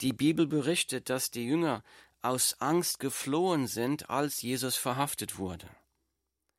Die 0.00 0.12
Bibel 0.12 0.46
berichtet, 0.46 1.08
dass 1.08 1.30
die 1.30 1.46
Jünger 1.46 1.82
aus 2.22 2.60
Angst 2.60 2.98
geflohen 2.98 3.66
sind, 3.66 4.10
als 4.10 4.42
Jesus 4.42 4.76
verhaftet 4.76 5.38
wurde. 5.38 5.68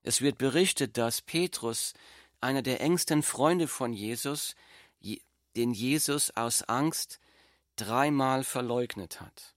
Es 0.01 0.21
wird 0.21 0.37
berichtet, 0.37 0.97
dass 0.97 1.21
Petrus, 1.21 1.93
einer 2.39 2.61
der 2.61 2.81
engsten 2.81 3.21
Freunde 3.21 3.67
von 3.67 3.93
Jesus, 3.93 4.55
den 5.55 5.73
Jesus 5.73 6.31
aus 6.31 6.63
Angst 6.63 7.19
dreimal 7.75 8.43
verleugnet 8.43 9.19
hat. 9.21 9.55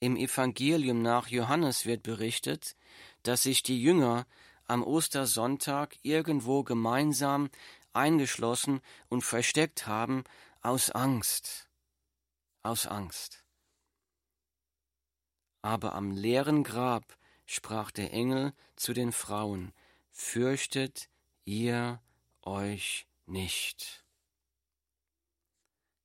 Im 0.00 0.16
Evangelium 0.16 1.02
nach 1.02 1.28
Johannes 1.28 1.86
wird 1.86 2.02
berichtet, 2.02 2.76
dass 3.22 3.42
sich 3.42 3.62
die 3.62 3.80
Jünger 3.80 4.26
am 4.66 4.82
Ostersonntag 4.82 5.96
irgendwo 6.02 6.62
gemeinsam 6.62 7.50
eingeschlossen 7.92 8.80
und 9.08 9.22
versteckt 9.22 9.86
haben 9.86 10.24
aus 10.62 10.90
Angst. 10.90 11.68
Aus 12.62 12.86
Angst. 12.86 13.44
Aber 15.62 15.94
am 15.94 16.10
leeren 16.10 16.64
Grab 16.64 17.16
sprach 17.46 17.90
der 17.90 18.12
Engel 18.12 18.52
zu 18.76 18.92
den 18.92 19.12
Frauen, 19.12 19.72
Fürchtet 20.10 21.10
ihr 21.44 22.00
euch 22.42 23.06
nicht. 23.26 24.04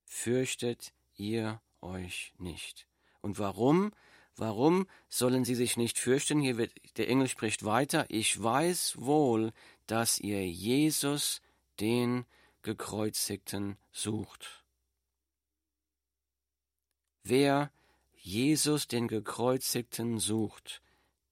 Fürchtet 0.04 0.92
ihr 1.14 1.62
euch 1.80 2.34
nicht. 2.36 2.86
Und 3.22 3.38
warum? 3.38 3.92
Warum 4.42 4.88
sollen 5.08 5.44
sie 5.44 5.54
sich 5.54 5.76
nicht 5.76 6.00
fürchten? 6.00 6.40
Hier 6.40 6.58
wird, 6.58 6.72
der 6.96 7.08
Engel 7.08 7.28
spricht 7.28 7.64
weiter. 7.64 8.06
Ich 8.08 8.42
weiß 8.42 9.00
wohl, 9.00 9.52
dass 9.86 10.18
ihr 10.18 10.44
Jesus, 10.44 11.40
den 11.78 12.26
Gekreuzigten, 12.62 13.76
sucht. 13.92 14.64
Wer 17.22 17.70
Jesus 18.16 18.88
den 18.88 19.06
Gekreuzigten 19.06 20.18
sucht, 20.18 20.82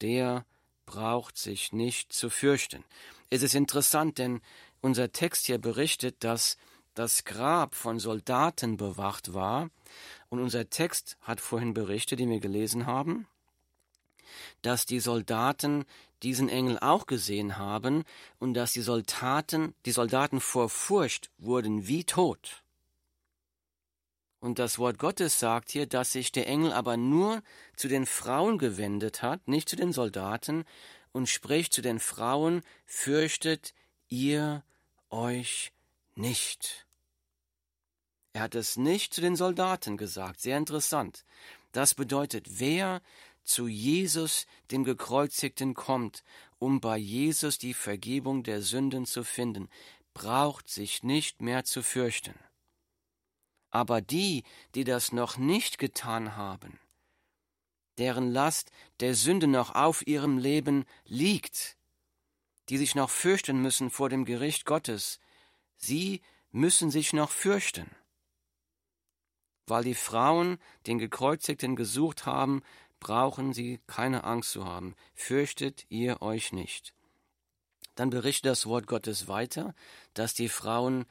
der 0.03 0.47
braucht 0.87 1.37
sich 1.37 1.73
nicht 1.73 2.13
zu 2.13 2.31
fürchten. 2.31 2.85
Es 3.29 3.43
ist 3.43 3.57
interessant, 3.57 4.19
denn 4.19 4.41
unser 4.83 5.11
Text 5.11 5.47
hier 5.47 5.59
berichtet, 5.59 6.23
dass 6.23 6.57
das 7.01 7.25
Grab 7.25 7.75
von 7.75 7.99
Soldaten 7.99 8.77
bewacht 8.77 9.33
war, 9.33 9.71
und 10.29 10.39
unser 10.39 10.69
Text 10.69 11.17
hat 11.23 11.41
vorhin 11.41 11.73
berichtet, 11.73 12.21
den 12.21 12.29
wir 12.29 12.41
gelesen 12.41 12.85
haben, 12.85 13.27
dass 14.61 14.85
die 14.85 15.01
Soldaten 15.01 15.87
diesen 16.23 16.51
Engel 16.51 16.79
auch 16.79 17.07
gesehen 17.07 17.57
haben 17.57 18.05
und 18.39 18.53
dass 18.53 18.75
die 18.75 18.83
Soldaten, 18.83 19.75
die 19.87 19.93
Soldaten 19.93 20.43
vor 20.43 20.69
Furcht 20.69 21.31
wurden 21.39 21.87
wie 21.87 22.05
tot. 22.05 22.63
Und 24.41 24.59
das 24.59 24.79
Wort 24.79 24.99
Gottes 24.99 25.39
sagt 25.39 25.71
hier, 25.71 25.87
dass 25.87 26.13
sich 26.13 26.33
der 26.33 26.47
Engel 26.49 26.71
aber 26.71 26.99
nur 26.99 27.43
zu 27.77 27.89
den 27.89 28.05
Frauen 28.05 28.59
gewendet 28.59 29.23
hat, 29.23 29.49
nicht 29.49 29.71
zu 29.71 29.77
den 29.77 29.95
Soldaten, 29.95 30.65
und 31.13 31.31
spricht 31.31 31.73
zu 31.73 31.81
den 31.81 31.99
Frauen, 31.99 32.63
fürchtet 32.85 33.73
ihr 34.09 34.63
euch 35.09 35.73
nicht. 36.15 36.87
Er 38.33 38.43
hat 38.43 38.55
es 38.55 38.77
nicht 38.77 39.13
zu 39.13 39.21
den 39.21 39.37
Soldaten 39.37 39.97
gesagt, 39.97 40.41
sehr 40.41 40.57
interessant. 40.57 41.25
Das 41.73 41.95
bedeutet, 41.95 42.61
wer 42.61 43.03
zu 43.43 43.67
Jesus, 43.67 44.47
dem 44.71 44.85
Gekreuzigten, 44.85 45.75
kommt, 45.75 46.23
um 46.59 46.81
bei 46.81 46.97
Jesus 46.97 47.59
die 47.59 47.75
Vergebung 47.75 48.43
der 48.43 48.63
Sünden 48.63 49.07
zu 49.07 49.25
finden, 49.25 49.69
braucht 50.15 50.69
sich 50.69 51.03
nicht 51.03 51.41
mehr 51.41 51.65
zu 51.65 51.83
fürchten. 51.83 52.35
Aber 53.71 54.01
die, 54.01 54.45
die 54.75 54.85
das 54.85 55.13
noch 55.13 55.37
nicht 55.37 55.79
getan 55.79 56.37
haben, 56.37 56.79
deren 57.99 58.31
Last 58.31 58.71
der 59.01 59.15
Sünde 59.15 59.47
noch 59.47 59.75
auf 59.75 60.07
ihrem 60.07 60.39
Leben 60.39 60.85
liegt, 61.05 61.77
die 62.69 62.79
sich 62.79 62.95
noch 62.95 63.11
fürchten 63.11 63.61
müssen 63.61 63.91
vor 63.91 64.09
dem 64.09 64.25
Gericht 64.25 64.65
Gottes, 64.65 65.21
sie 65.77 66.21
müssen 66.53 66.91
sich 66.91 67.13
noch 67.13 67.31
fürchten. 67.31 67.91
Weil 69.67 69.85
die 69.85 69.95
Frauen 69.95 70.59
den 70.87 70.99
Gekreuzigten 70.99 71.77
gesucht 71.77 72.27
haben, 72.27 72.63
brauchen 72.99 73.53
sie 73.53 73.81
keine 73.87 74.25
Angst 74.25 74.53
zu 74.53 74.65
haben. 74.65 74.95
Fürchtet 75.15 75.87
ihr 75.89 76.23
euch 76.23 76.53
nicht. 76.53 76.95
Dann 77.95 78.11
berichtet 78.11 78.51
das 78.51 78.67
Wort 78.67 78.87
Gottes 78.87 79.29
weiter, 79.29 79.75
dass 80.15 80.35
die 80.35 80.49
Frauen 80.49 81.07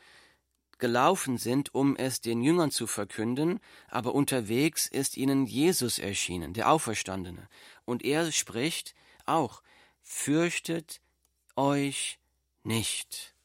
gelaufen 0.78 1.38
sind, 1.38 1.76
um 1.76 1.96
es 1.98 2.22
den 2.22 2.42
Jüngern 2.42 2.72
zu 2.72 2.88
verkünden, 2.88 3.60
aber 3.90 4.16
unterwegs 4.16 4.88
ist 4.88 5.18
ihnen 5.18 5.46
Jesus 5.46 6.00
erschienen, 6.00 6.54
der 6.54 6.72
Auferstandene. 6.72 7.50
Und 7.86 8.04
er 8.04 8.32
spricht 8.32 8.96
auch, 9.26 9.62
fürchtet 10.02 11.02
euch 11.56 12.18
nicht. 12.64 13.36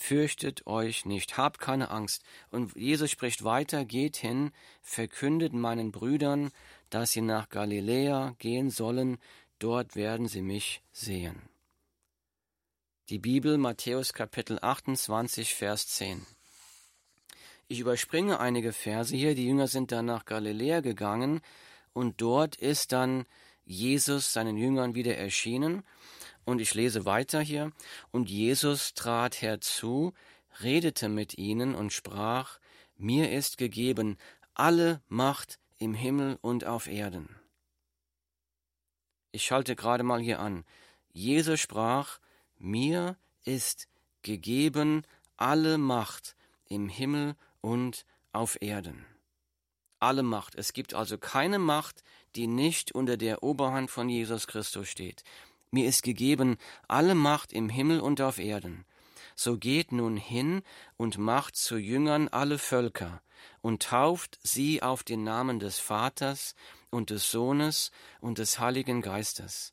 Fürchtet 0.00 0.64
euch 0.68 1.06
nicht, 1.06 1.36
habt 1.36 1.58
keine 1.58 1.90
Angst. 1.90 2.22
Und 2.50 2.76
Jesus 2.76 3.10
spricht 3.10 3.42
weiter, 3.42 3.84
geht 3.84 4.16
hin, 4.16 4.52
verkündet 4.80 5.52
meinen 5.52 5.90
Brüdern, 5.90 6.52
dass 6.88 7.10
sie 7.10 7.20
nach 7.20 7.48
Galiläa 7.48 8.36
gehen 8.38 8.70
sollen, 8.70 9.18
dort 9.58 9.96
werden 9.96 10.28
sie 10.28 10.40
mich 10.40 10.82
sehen. 10.92 11.42
Die 13.10 13.18
Bibel 13.18 13.58
Matthäus 13.58 14.14
Kapitel 14.14 14.60
28 14.62 15.54
Vers 15.54 15.88
10. 15.88 16.24
Ich 17.66 17.80
überspringe 17.80 18.38
einige 18.38 18.72
Verse 18.72 19.14
hier. 19.14 19.34
Die 19.34 19.46
Jünger 19.46 19.66
sind 19.66 19.90
dann 19.90 20.06
nach 20.06 20.24
Galiläa 20.26 20.80
gegangen 20.80 21.40
und 21.92 22.20
dort 22.22 22.54
ist 22.54 22.92
dann 22.92 23.26
Jesus 23.64 24.32
seinen 24.32 24.56
Jüngern 24.56 24.94
wieder 24.94 25.16
erschienen. 25.16 25.82
Und 26.48 26.62
ich 26.62 26.72
lese 26.72 27.04
weiter 27.04 27.42
hier. 27.42 27.72
Und 28.10 28.30
Jesus 28.30 28.94
trat 28.94 29.42
herzu, 29.42 30.14
redete 30.62 31.10
mit 31.10 31.36
ihnen 31.36 31.74
und 31.74 31.92
sprach, 31.92 32.58
mir 32.96 33.30
ist 33.30 33.58
gegeben 33.58 34.16
alle 34.54 35.02
Macht 35.08 35.58
im 35.76 35.92
Himmel 35.92 36.38
und 36.40 36.64
auf 36.64 36.86
Erden. 36.86 37.28
Ich 39.30 39.44
schalte 39.44 39.76
gerade 39.76 40.04
mal 40.04 40.20
hier 40.20 40.40
an. 40.40 40.64
Jesus 41.12 41.60
sprach, 41.60 42.18
mir 42.56 43.18
ist 43.44 43.86
gegeben 44.22 45.02
alle 45.36 45.76
Macht 45.76 46.34
im 46.64 46.88
Himmel 46.88 47.36
und 47.60 48.06
auf 48.32 48.56
Erden. 48.62 49.04
Alle 49.98 50.22
Macht. 50.22 50.54
Es 50.54 50.72
gibt 50.72 50.94
also 50.94 51.18
keine 51.18 51.58
Macht, 51.58 52.02
die 52.36 52.46
nicht 52.46 52.92
unter 52.92 53.18
der 53.18 53.42
Oberhand 53.42 53.90
von 53.90 54.08
Jesus 54.08 54.46
Christus 54.46 54.88
steht. 54.88 55.24
Mir 55.70 55.86
ist 55.86 56.02
gegeben 56.02 56.56
alle 56.86 57.14
Macht 57.14 57.52
im 57.52 57.68
Himmel 57.68 58.00
und 58.00 58.20
auf 58.20 58.38
Erden. 58.38 58.84
So 59.34 59.56
geht 59.56 59.92
nun 59.92 60.16
hin 60.16 60.62
und 60.96 61.18
macht 61.18 61.56
zu 61.56 61.76
Jüngern 61.76 62.28
alle 62.28 62.58
Völker 62.58 63.22
und 63.60 63.82
tauft 63.82 64.38
sie 64.42 64.82
auf 64.82 65.04
den 65.04 65.22
Namen 65.22 65.60
des 65.60 65.78
Vaters 65.78 66.54
und 66.90 67.10
des 67.10 67.30
Sohnes 67.30 67.92
und 68.20 68.38
des 68.38 68.58
Heiligen 68.58 69.00
Geistes 69.00 69.72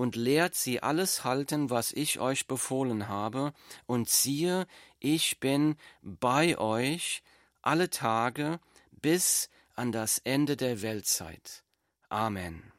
und 0.00 0.16
lehrt 0.16 0.54
sie 0.54 0.82
alles 0.82 1.24
halten, 1.24 1.68
was 1.68 1.92
ich 1.92 2.20
euch 2.20 2.46
befohlen 2.46 3.08
habe, 3.08 3.52
und 3.84 4.08
siehe, 4.08 4.66
ich 4.98 5.40
bin 5.40 5.76
bei 6.00 6.56
euch 6.56 7.22
alle 7.60 7.90
Tage 7.90 8.60
bis 8.92 9.50
an 9.74 9.92
das 9.92 10.16
Ende 10.16 10.56
der 10.56 10.80
Weltzeit. 10.80 11.64
Amen. 12.08 12.72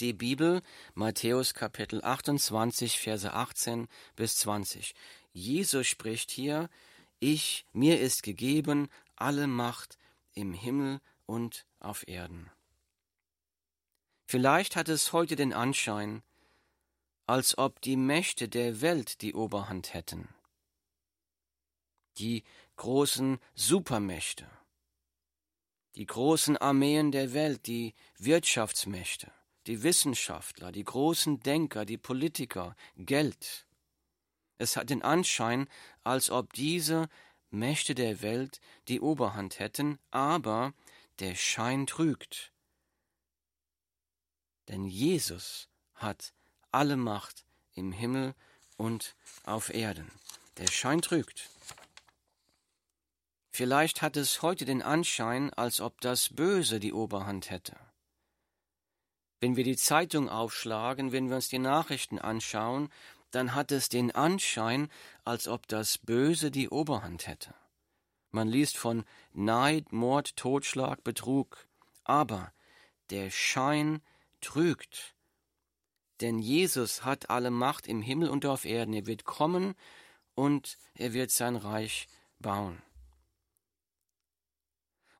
Die 0.00 0.12
Bibel, 0.12 0.62
Matthäus 0.94 1.54
Kapitel 1.54 2.04
28, 2.04 3.00
Verse 3.00 3.32
18 3.32 3.88
bis 4.14 4.36
20. 4.36 4.94
Jesus 5.32 5.88
spricht 5.88 6.30
hier, 6.30 6.70
ich, 7.18 7.66
mir 7.72 8.00
ist 8.00 8.22
gegeben 8.22 8.88
alle 9.16 9.48
Macht 9.48 9.98
im 10.34 10.52
Himmel 10.52 11.00
und 11.26 11.66
auf 11.80 12.06
Erden. 12.06 12.48
Vielleicht 14.26 14.76
hat 14.76 14.88
es 14.88 15.12
heute 15.12 15.34
den 15.34 15.52
Anschein, 15.52 16.22
als 17.26 17.58
ob 17.58 17.80
die 17.80 17.96
Mächte 17.96 18.48
der 18.48 18.80
Welt 18.80 19.20
die 19.20 19.34
Oberhand 19.34 19.94
hätten. 19.94 20.28
Die 22.18 22.44
großen 22.76 23.40
Supermächte, 23.56 24.48
die 25.96 26.06
großen 26.06 26.56
Armeen 26.56 27.10
der 27.10 27.32
Welt, 27.32 27.66
die 27.66 27.94
Wirtschaftsmächte, 28.18 29.32
die 29.68 29.82
Wissenschaftler, 29.82 30.72
die 30.72 30.84
großen 30.84 31.40
Denker, 31.40 31.84
die 31.84 31.98
Politiker, 31.98 32.74
Geld. 32.96 33.66
Es 34.58 34.76
hat 34.76 34.90
den 34.90 35.02
Anschein, 35.02 35.68
als 36.02 36.30
ob 36.30 36.52
diese 36.52 37.08
Mächte 37.50 37.94
der 37.94 38.22
Welt 38.22 38.60
die 38.88 39.00
Oberhand 39.00 39.60
hätten, 39.60 39.98
aber 40.10 40.74
der 41.20 41.36
Schein 41.36 41.86
trügt 41.86 42.52
denn 44.68 44.86
Jesus 44.86 45.68
hat 45.94 46.32
alle 46.70 46.96
Macht 46.96 47.44
im 47.74 47.92
Himmel 47.92 48.34
und 48.76 49.16
auf 49.44 49.72
Erden. 49.72 50.10
Der 50.58 50.66
Schein 50.66 51.02
trügt. 51.02 51.48
Vielleicht 53.50 54.02
hat 54.02 54.16
es 54.16 54.42
heute 54.42 54.64
den 54.64 54.82
Anschein, 54.82 55.52
als 55.54 55.80
ob 55.80 56.00
das 56.00 56.28
Böse 56.28 56.78
die 56.78 56.92
Oberhand 56.92 57.50
hätte. 57.50 57.76
Wenn 59.40 59.56
wir 59.56 59.64
die 59.64 59.76
Zeitung 59.76 60.28
aufschlagen, 60.28 61.12
wenn 61.12 61.28
wir 61.28 61.36
uns 61.36 61.48
die 61.48 61.58
Nachrichten 61.58 62.18
anschauen, 62.18 62.88
dann 63.30 63.54
hat 63.54 63.72
es 63.72 63.88
den 63.88 64.10
Anschein, 64.10 64.88
als 65.24 65.48
ob 65.48 65.68
das 65.68 65.98
Böse 65.98 66.50
die 66.50 66.68
Oberhand 66.68 67.26
hätte. 67.26 67.54
Man 68.30 68.48
liest 68.48 68.76
von 68.76 69.04
Neid, 69.32 69.92
Mord, 69.92 70.36
Totschlag, 70.36 71.04
Betrug, 71.04 71.66
aber 72.04 72.52
der 73.10 73.30
Schein 73.30 74.02
trügt. 74.40 75.14
Denn 76.20 76.38
Jesus 76.38 77.04
hat 77.04 77.30
alle 77.30 77.50
Macht 77.50 77.86
im 77.86 78.02
Himmel 78.02 78.28
und 78.28 78.44
auf 78.44 78.64
Erden. 78.64 78.92
Er 78.92 79.06
wird 79.06 79.24
kommen 79.24 79.74
und 80.34 80.78
er 80.94 81.12
wird 81.12 81.30
sein 81.30 81.56
Reich 81.56 82.08
bauen. 82.38 82.82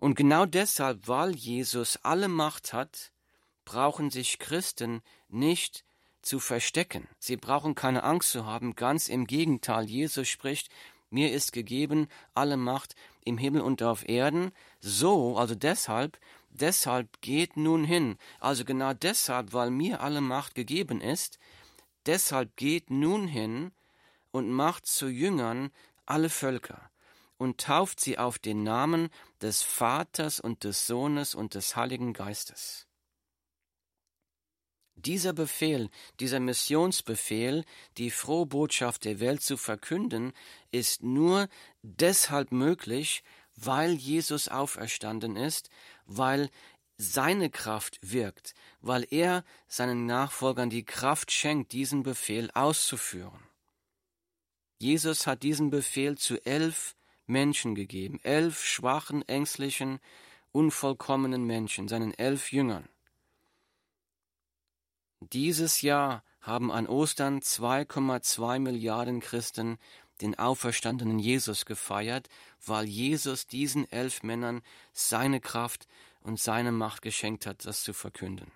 Und 0.00 0.14
genau 0.14 0.44
deshalb, 0.46 1.08
weil 1.08 1.34
Jesus 1.34 1.98
alle 2.02 2.28
Macht 2.28 2.72
hat, 2.72 3.12
brauchen 3.68 4.10
sich 4.10 4.38
Christen 4.38 5.02
nicht 5.28 5.84
zu 6.22 6.40
verstecken. 6.40 7.06
Sie 7.18 7.36
brauchen 7.36 7.74
keine 7.74 8.02
Angst 8.02 8.30
zu 8.30 8.46
haben. 8.46 8.74
Ganz 8.74 9.08
im 9.08 9.26
Gegenteil, 9.26 9.90
Jesus 9.90 10.26
spricht, 10.26 10.70
mir 11.10 11.32
ist 11.32 11.52
gegeben 11.52 12.08
alle 12.32 12.56
Macht 12.56 12.94
im 13.24 13.36
Himmel 13.36 13.60
und 13.60 13.82
auf 13.82 14.08
Erden. 14.08 14.52
So, 14.80 15.36
also 15.36 15.54
deshalb, 15.54 16.18
Deshalb 16.50 17.20
geht 17.20 17.56
nun 17.56 17.84
hin, 17.84 18.16
also 18.40 18.64
genau 18.64 18.92
deshalb, 18.92 19.52
weil 19.52 19.70
mir 19.70 20.00
alle 20.00 20.20
Macht 20.20 20.54
gegeben 20.54 21.00
ist, 21.00 21.38
deshalb 22.06 22.56
geht 22.56 22.90
nun 22.90 23.28
hin 23.28 23.70
und 24.32 24.50
macht 24.50 24.86
zu 24.86 25.08
Jüngern 25.08 25.70
alle 26.06 26.30
Völker 26.30 26.90
und 27.36 27.60
tauft 27.60 28.00
sie 28.00 28.18
auf 28.18 28.38
den 28.38 28.64
Namen 28.64 29.10
des 29.40 29.62
Vaters 29.62 30.40
und 30.40 30.64
des 30.64 30.86
Sohnes 30.86 31.36
und 31.36 31.54
des 31.54 31.76
Heiligen 31.76 32.12
Geistes. 32.12 32.87
Dieser 35.04 35.32
Befehl, 35.32 35.90
dieser 36.18 36.40
Missionsbefehl, 36.40 37.64
die 37.96 38.10
frohe 38.10 38.46
Botschaft 38.46 39.04
der 39.04 39.20
Welt 39.20 39.42
zu 39.42 39.56
verkünden, 39.56 40.32
ist 40.70 41.02
nur 41.02 41.48
deshalb 41.82 42.52
möglich, 42.52 43.22
weil 43.54 43.92
Jesus 43.92 44.48
auferstanden 44.48 45.36
ist, 45.36 45.70
weil 46.06 46.50
seine 46.96 47.48
Kraft 47.48 48.00
wirkt, 48.02 48.54
weil 48.80 49.06
er 49.10 49.44
seinen 49.68 50.06
Nachfolgern 50.06 50.68
die 50.68 50.84
Kraft 50.84 51.30
schenkt, 51.30 51.72
diesen 51.72 52.02
Befehl 52.02 52.50
auszuführen. 52.54 53.40
Jesus 54.78 55.26
hat 55.26 55.44
diesen 55.44 55.70
Befehl 55.70 56.18
zu 56.18 56.44
elf 56.44 56.96
Menschen 57.26 57.74
gegeben, 57.74 58.20
elf 58.24 58.64
schwachen, 58.64 59.26
ängstlichen, 59.28 60.00
unvollkommenen 60.50 61.44
Menschen, 61.44 61.88
seinen 61.88 62.14
elf 62.14 62.52
Jüngern. 62.52 62.88
Dieses 65.20 65.82
Jahr 65.82 66.22
haben 66.40 66.70
an 66.70 66.86
Ostern 66.86 67.40
2,2 67.40 68.60
Milliarden 68.60 69.20
Christen 69.20 69.78
den 70.20 70.38
auferstandenen 70.38 71.18
Jesus 71.18 71.64
gefeiert, 71.64 72.28
weil 72.64 72.86
Jesus 72.86 73.46
diesen 73.46 73.90
elf 73.90 74.22
Männern 74.22 74.62
seine 74.92 75.40
Kraft 75.40 75.86
und 76.20 76.40
seine 76.40 76.72
Macht 76.72 77.02
geschenkt 77.02 77.46
hat, 77.46 77.64
das 77.64 77.82
zu 77.82 77.92
verkünden. 77.92 78.50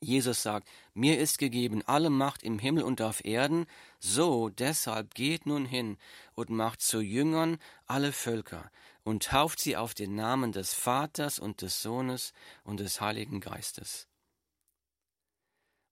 Jesus 0.00 0.42
sagt, 0.42 0.68
mir 0.94 1.18
ist 1.18 1.38
gegeben 1.38 1.82
alle 1.86 2.10
Macht 2.10 2.42
im 2.42 2.58
Himmel 2.58 2.82
und 2.82 3.00
auf 3.00 3.24
Erden, 3.24 3.66
so 4.00 4.48
deshalb 4.48 5.14
geht 5.14 5.46
nun 5.46 5.64
hin 5.64 5.96
und 6.34 6.50
macht 6.50 6.82
zu 6.82 7.00
Jüngern 7.00 7.58
alle 7.86 8.12
Völker 8.12 8.70
und 9.04 9.24
tauft 9.24 9.60
sie 9.60 9.76
auf 9.76 9.94
den 9.94 10.16
Namen 10.16 10.50
des 10.50 10.74
Vaters 10.74 11.38
und 11.38 11.62
des 11.62 11.82
Sohnes 11.82 12.32
und 12.64 12.80
des 12.80 13.00
Heiligen 13.00 13.40
Geistes. 13.40 14.08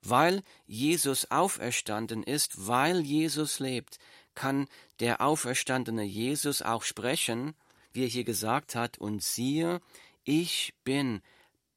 Weil 0.03 0.43
Jesus 0.67 1.31
auferstanden 1.31 2.23
ist, 2.23 2.67
weil 2.67 3.01
Jesus 3.01 3.59
lebt, 3.59 3.99
kann 4.35 4.69
der 5.01 5.21
auferstandene 5.21 6.05
Jesus 6.05 6.63
auch 6.63 6.83
sprechen, 6.83 7.55
wie 7.93 8.05
er 8.05 8.09
hier 8.09 8.25
gesagt 8.25 8.75
hat, 8.75 8.99
und 8.99 9.23
siehe, 9.23 9.81
ich 10.25 10.75
bin 10.85 11.23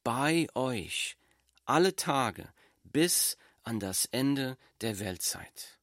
bei 0.03 0.47
euch 0.53 1.17
alle 1.65 1.95
Tage 1.95 2.47
bis 2.83 3.37
an 3.63 3.79
das 3.79 4.05
Ende 4.05 4.57
der 4.81 4.99
Weltzeit. 4.99 5.79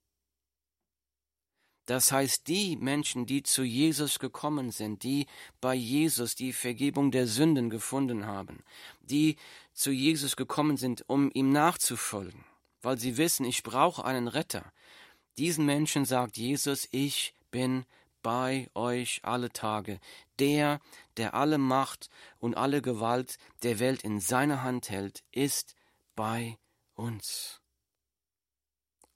Das 1.91 2.13
heißt, 2.13 2.47
die 2.47 2.77
Menschen, 2.77 3.27
die 3.27 3.43
zu 3.43 3.65
Jesus 3.65 4.21
gekommen 4.21 4.71
sind, 4.71 5.03
die 5.03 5.27
bei 5.61 5.75
Jesus 5.75 6.37
die 6.37 6.53
Vergebung 6.53 7.11
der 7.11 7.27
Sünden 7.27 7.69
gefunden 7.69 8.27
haben, 8.27 8.63
die 9.01 9.35
zu 9.73 9.91
Jesus 9.91 10.37
gekommen 10.37 10.77
sind, 10.77 11.03
um 11.09 11.33
ihm 11.35 11.51
nachzufolgen, 11.51 12.45
weil 12.81 12.97
sie 12.97 13.17
wissen, 13.17 13.45
ich 13.45 13.65
brauche 13.65 14.05
einen 14.05 14.29
Retter. 14.29 14.73
Diesen 15.37 15.67
Menschen 15.67 16.05
sagt 16.05 16.37
Jesus, 16.37 16.87
ich 16.93 17.35
bin 17.51 17.85
bei 18.23 18.69
euch 18.75 19.19
alle 19.25 19.51
Tage. 19.51 19.99
Der, 20.39 20.79
der 21.17 21.35
alle 21.35 21.59
Macht 21.59 22.09
und 22.39 22.57
alle 22.57 22.83
Gewalt 22.83 23.37
der 23.65 23.81
Welt 23.81 24.05
in 24.05 24.21
seiner 24.21 24.63
Hand 24.63 24.91
hält, 24.91 25.25
ist 25.33 25.75
bei 26.15 26.57
uns. 26.95 27.60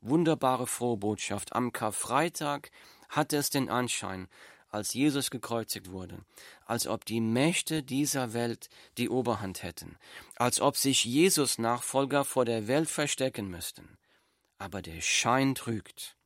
Wunderbare 0.05 0.67
frohe 0.67 0.97
Botschaft. 0.97 1.55
Am 1.55 1.73
Karfreitag 1.73 2.71
hatte 3.09 3.37
es 3.37 3.51
den 3.51 3.69
Anschein, 3.69 4.29
als 4.71 4.93
Jesus 4.93 5.31
gekreuzigt 5.31 5.91
wurde, 5.91 6.25
als 6.67 6.87
ob 6.87 7.05
die 7.05 7.21
Mächte 7.21 7.83
dieser 7.83 8.33
Welt 8.35 8.69
die 8.99 9.09
Oberhand 9.09 9.63
hätten, 9.63 9.97
als 10.37 10.61
ob 10.61 10.77
sich 10.77 11.05
Jesus 11.05 11.59
Nachfolger 11.59 12.25
vor 12.25 12.45
der 12.45 12.67
Welt 12.67 12.91
verstecken 12.91 13.49
müssten. 13.49 13.99
Aber 14.59 14.83
der 14.83 15.01
Schein 15.01 15.55
trügt. 15.55 16.17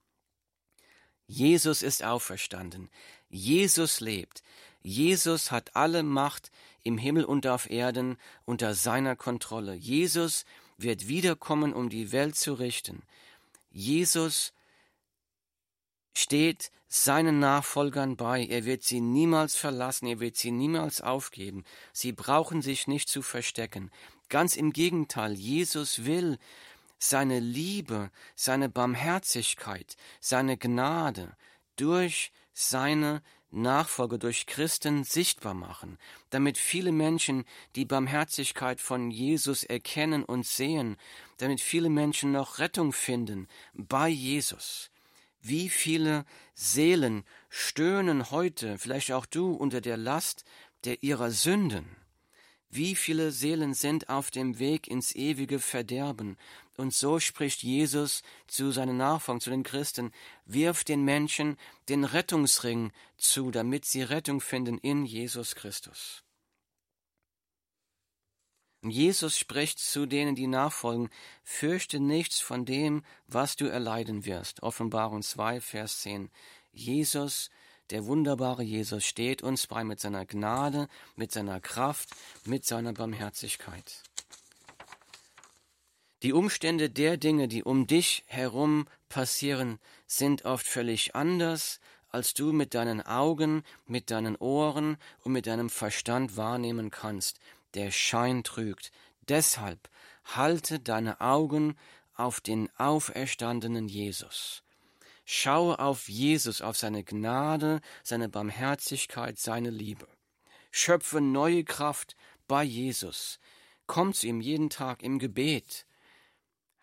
Jesus 1.26 1.82
ist 1.82 2.02
auferstanden. 2.02 2.88
Jesus 3.28 4.00
lebt. 4.00 4.42
Jesus 4.80 5.50
hat 5.50 5.76
alle 5.76 6.02
Macht 6.02 6.50
im 6.82 6.96
Himmel 6.96 7.24
und 7.24 7.46
auf 7.46 7.68
Erden 7.68 8.16
unter 8.46 8.74
seiner 8.74 9.14
Kontrolle. 9.14 9.74
Jesus 9.74 10.46
wird 10.78 11.08
wiederkommen, 11.08 11.74
um 11.74 11.90
die 11.90 12.12
Welt 12.12 12.36
zu 12.36 12.54
richten. 12.54 13.02
Jesus 13.70 14.52
steht 16.14 16.70
seinen 16.88 17.38
Nachfolgern 17.38 18.16
bei. 18.16 18.44
Er 18.46 18.64
wird 18.64 18.82
sie 18.82 19.00
niemals 19.00 19.56
verlassen, 19.56 20.06
er 20.06 20.20
wird 20.20 20.36
sie 20.36 20.50
niemals 20.50 21.00
aufgeben. 21.00 21.64
Sie 21.92 22.12
brauchen 22.12 22.62
sich 22.62 22.86
nicht 22.86 23.08
zu 23.08 23.22
verstecken. 23.22 23.90
Ganz 24.28 24.56
im 24.56 24.72
Gegenteil, 24.72 25.34
Jesus 25.34 26.04
will 26.04 26.38
seine 26.98 27.38
Liebe, 27.38 28.10
seine 28.34 28.68
Barmherzigkeit, 28.68 29.96
seine 30.20 30.56
Gnade 30.56 31.36
durch 31.76 32.32
seine 32.52 33.22
Nachfolge 33.50 34.18
durch 34.18 34.46
Christen 34.46 35.04
sichtbar 35.04 35.54
machen, 35.54 35.98
damit 36.30 36.58
viele 36.58 36.92
Menschen 36.92 37.44
die 37.76 37.84
Barmherzigkeit 37.84 38.80
von 38.80 39.10
Jesus 39.10 39.64
erkennen 39.64 40.24
und 40.24 40.46
sehen, 40.46 40.96
damit 41.38 41.60
viele 41.60 41.88
Menschen 41.88 42.32
noch 42.32 42.58
Rettung 42.58 42.92
finden 42.92 43.48
bei 43.74 44.08
Jesus. 44.08 44.90
Wie 45.40 45.68
viele 45.68 46.24
Seelen 46.54 47.24
stöhnen 47.48 48.30
heute, 48.30 48.76
vielleicht 48.76 49.12
auch 49.12 49.26
du, 49.26 49.52
unter 49.52 49.80
der 49.80 49.96
Last 49.96 50.44
der 50.84 51.02
ihrer 51.02 51.30
Sünden? 51.30 51.96
Wie 52.70 52.94
viele 52.94 53.30
Seelen 53.30 53.72
sind 53.72 54.10
auf 54.10 54.30
dem 54.30 54.58
Weg 54.58 54.88
ins 54.88 55.14
ewige 55.14 55.58
Verderben? 55.58 56.36
Und 56.78 56.94
so 56.94 57.18
spricht 57.18 57.64
Jesus 57.64 58.22
zu 58.46 58.70
seinen 58.70 58.96
Nachfolgern, 58.96 59.40
zu 59.40 59.50
den 59.50 59.64
Christen, 59.64 60.12
wirf 60.46 60.84
den 60.84 61.04
Menschen 61.04 61.58
den 61.88 62.04
Rettungsring 62.04 62.92
zu, 63.16 63.50
damit 63.50 63.84
sie 63.84 64.02
Rettung 64.02 64.40
finden 64.40 64.78
in 64.78 65.04
Jesus 65.04 65.56
Christus. 65.56 66.22
Und 68.82 68.90
Jesus 68.90 69.36
spricht 69.36 69.80
zu 69.80 70.06
denen, 70.06 70.36
die 70.36 70.46
nachfolgen, 70.46 71.10
fürchte 71.42 71.98
nichts 71.98 72.38
von 72.38 72.64
dem, 72.64 73.04
was 73.26 73.56
du 73.56 73.66
erleiden 73.66 74.24
wirst. 74.24 74.62
Offenbarung 74.62 75.22
2, 75.22 75.60
Vers 75.60 76.02
10. 76.02 76.30
Jesus 76.70 77.50
der 77.90 78.04
wunderbare 78.04 78.62
Jesus 78.62 79.04
steht 79.06 79.42
uns 79.42 79.66
bei 79.66 79.82
mit 79.82 79.98
seiner 79.98 80.26
Gnade, 80.26 80.88
mit 81.16 81.32
seiner 81.32 81.58
Kraft, 81.58 82.10
mit 82.44 82.66
seiner 82.66 82.92
Barmherzigkeit. 82.92 84.02
Die 86.22 86.32
Umstände 86.32 86.90
der 86.90 87.16
Dinge, 87.16 87.46
die 87.46 87.62
um 87.62 87.86
dich 87.86 88.24
herum 88.26 88.88
passieren, 89.08 89.78
sind 90.06 90.44
oft 90.44 90.66
völlig 90.66 91.14
anders, 91.14 91.78
als 92.10 92.34
du 92.34 92.52
mit 92.52 92.74
deinen 92.74 93.02
Augen, 93.02 93.62
mit 93.86 94.10
deinen 94.10 94.34
Ohren 94.36 94.96
und 95.22 95.32
mit 95.32 95.46
deinem 95.46 95.70
Verstand 95.70 96.36
wahrnehmen 96.36 96.90
kannst. 96.90 97.38
Der 97.74 97.92
Schein 97.92 98.42
trügt. 98.42 98.90
Deshalb 99.28 99.88
halte 100.24 100.80
deine 100.80 101.20
Augen 101.20 101.76
auf 102.14 102.40
den 102.40 102.68
auferstandenen 102.76 103.88
Jesus. 103.88 104.64
Schaue 105.24 105.78
auf 105.78 106.08
Jesus, 106.08 106.62
auf 106.62 106.76
seine 106.76 107.04
Gnade, 107.04 107.80
seine 108.02 108.28
Barmherzigkeit, 108.28 109.38
seine 109.38 109.70
Liebe. 109.70 110.08
Schöpfe 110.70 111.20
neue 111.20 111.62
Kraft 111.62 112.16
bei 112.48 112.64
Jesus. 112.64 113.38
Komm 113.86 114.14
zu 114.14 114.26
ihm 114.26 114.40
jeden 114.40 114.70
Tag 114.70 115.02
im 115.02 115.18
Gebet. 115.18 115.86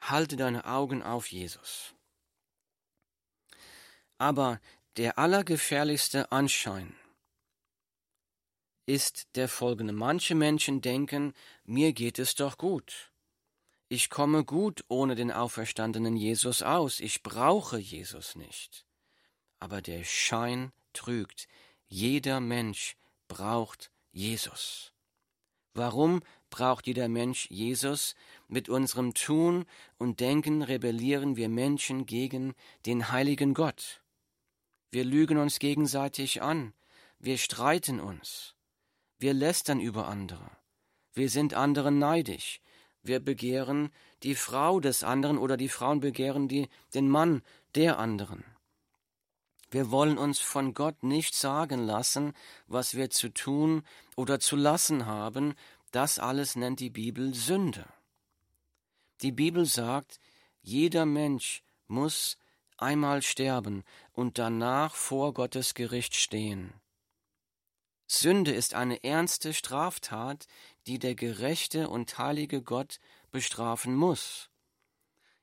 Halte 0.01 0.35
deine 0.35 0.65
Augen 0.65 1.01
auf 1.03 1.27
Jesus. 1.27 1.93
Aber 4.17 4.59
der 4.97 5.17
allergefährlichste 5.17 6.31
Anschein 6.31 6.95
ist 8.85 9.27
der 9.35 9.49
folgende. 9.49 9.93
Manche 9.93 10.35
Menschen 10.35 10.81
denken, 10.81 11.33
mir 11.63 11.93
geht 11.93 12.19
es 12.19 12.35
doch 12.35 12.57
gut. 12.57 13.11
Ich 13.87 14.09
komme 14.09 14.43
gut 14.43 14.83
ohne 14.87 15.15
den 15.15 15.31
auferstandenen 15.31 16.15
Jesus 16.15 16.61
aus, 16.61 16.99
ich 16.99 17.23
brauche 17.23 17.77
Jesus 17.77 18.35
nicht. 18.35 18.85
Aber 19.59 19.81
der 19.81 20.03
Schein 20.03 20.71
trügt, 20.93 21.47
jeder 21.87 22.39
Mensch 22.39 22.95
braucht 23.27 23.91
Jesus. 24.11 24.91
Warum 25.73 26.23
braucht 26.49 26.87
jeder 26.87 27.09
Mensch 27.09 27.47
Jesus? 27.51 28.15
Mit 28.47 28.69
unserem 28.69 29.13
Tun 29.13 29.65
und 29.97 30.19
Denken 30.19 30.61
rebellieren 30.61 31.35
wir 31.35 31.49
Menschen 31.49 32.05
gegen 32.05 32.53
den 32.85 33.11
heiligen 33.11 33.53
Gott. 33.53 34.01
Wir 34.91 35.03
lügen 35.03 35.37
uns 35.37 35.59
gegenseitig 35.59 36.41
an, 36.41 36.73
wir 37.19 37.37
streiten 37.37 37.99
uns, 37.99 38.55
wir 39.17 39.33
lästern 39.33 39.79
über 39.79 40.07
andere, 40.07 40.51
wir 41.13 41.29
sind 41.29 41.53
anderen 41.53 41.97
neidisch, 41.97 42.61
wir 43.01 43.19
begehren 43.19 43.91
die 44.23 44.35
Frau 44.35 44.79
des 44.79 45.03
anderen 45.03 45.37
oder 45.37 45.57
die 45.57 45.69
Frauen 45.69 45.99
begehren 45.99 46.47
die, 46.47 46.69
den 46.93 47.09
Mann 47.09 47.41
der 47.75 47.99
anderen. 47.99 48.43
Wir 49.69 49.91
wollen 49.91 50.17
uns 50.17 50.39
von 50.39 50.73
Gott 50.73 51.03
nicht 51.03 51.35
sagen 51.35 51.85
lassen, 51.85 52.33
was 52.67 52.95
wir 52.95 53.09
zu 53.09 53.33
tun 53.33 53.83
oder 54.15 54.39
zu 54.39 54.55
lassen 54.55 55.05
haben. 55.05 55.55
Das 55.91 56.19
alles 56.19 56.55
nennt 56.55 56.79
die 56.79 56.89
Bibel 56.89 57.33
Sünde. 57.33 57.85
Die 59.21 59.31
Bibel 59.31 59.65
sagt, 59.65 60.19
jeder 60.61 61.05
Mensch 61.05 61.63
muss 61.87 62.37
einmal 62.77 63.21
sterben 63.21 63.83
und 64.11 64.37
danach 64.37 64.95
vor 64.95 65.33
Gottes 65.33 65.73
Gericht 65.73 66.15
stehen. 66.15 66.73
Sünde 68.07 68.51
ist 68.51 68.73
eine 68.73 69.03
ernste 69.03 69.53
Straftat, 69.53 70.47
die 70.85 70.99
der 70.99 71.15
gerechte 71.15 71.89
und 71.89 72.17
heilige 72.17 72.61
Gott 72.61 72.99
bestrafen 73.31 73.95
muss. 73.95 74.49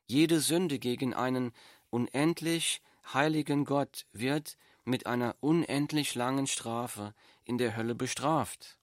Jede 0.06 0.40
Sünde 0.40 0.78
gegen 0.78 1.14
einen 1.14 1.52
unendlich 1.90 2.82
heiligen 3.12 3.64
Gott 3.64 4.06
wird 4.12 4.56
mit 4.84 5.06
einer 5.06 5.36
unendlich 5.40 6.14
langen 6.14 6.46
Strafe 6.46 7.14
in 7.44 7.58
der 7.58 7.76
Hölle 7.76 7.94
bestraft. 7.94 8.78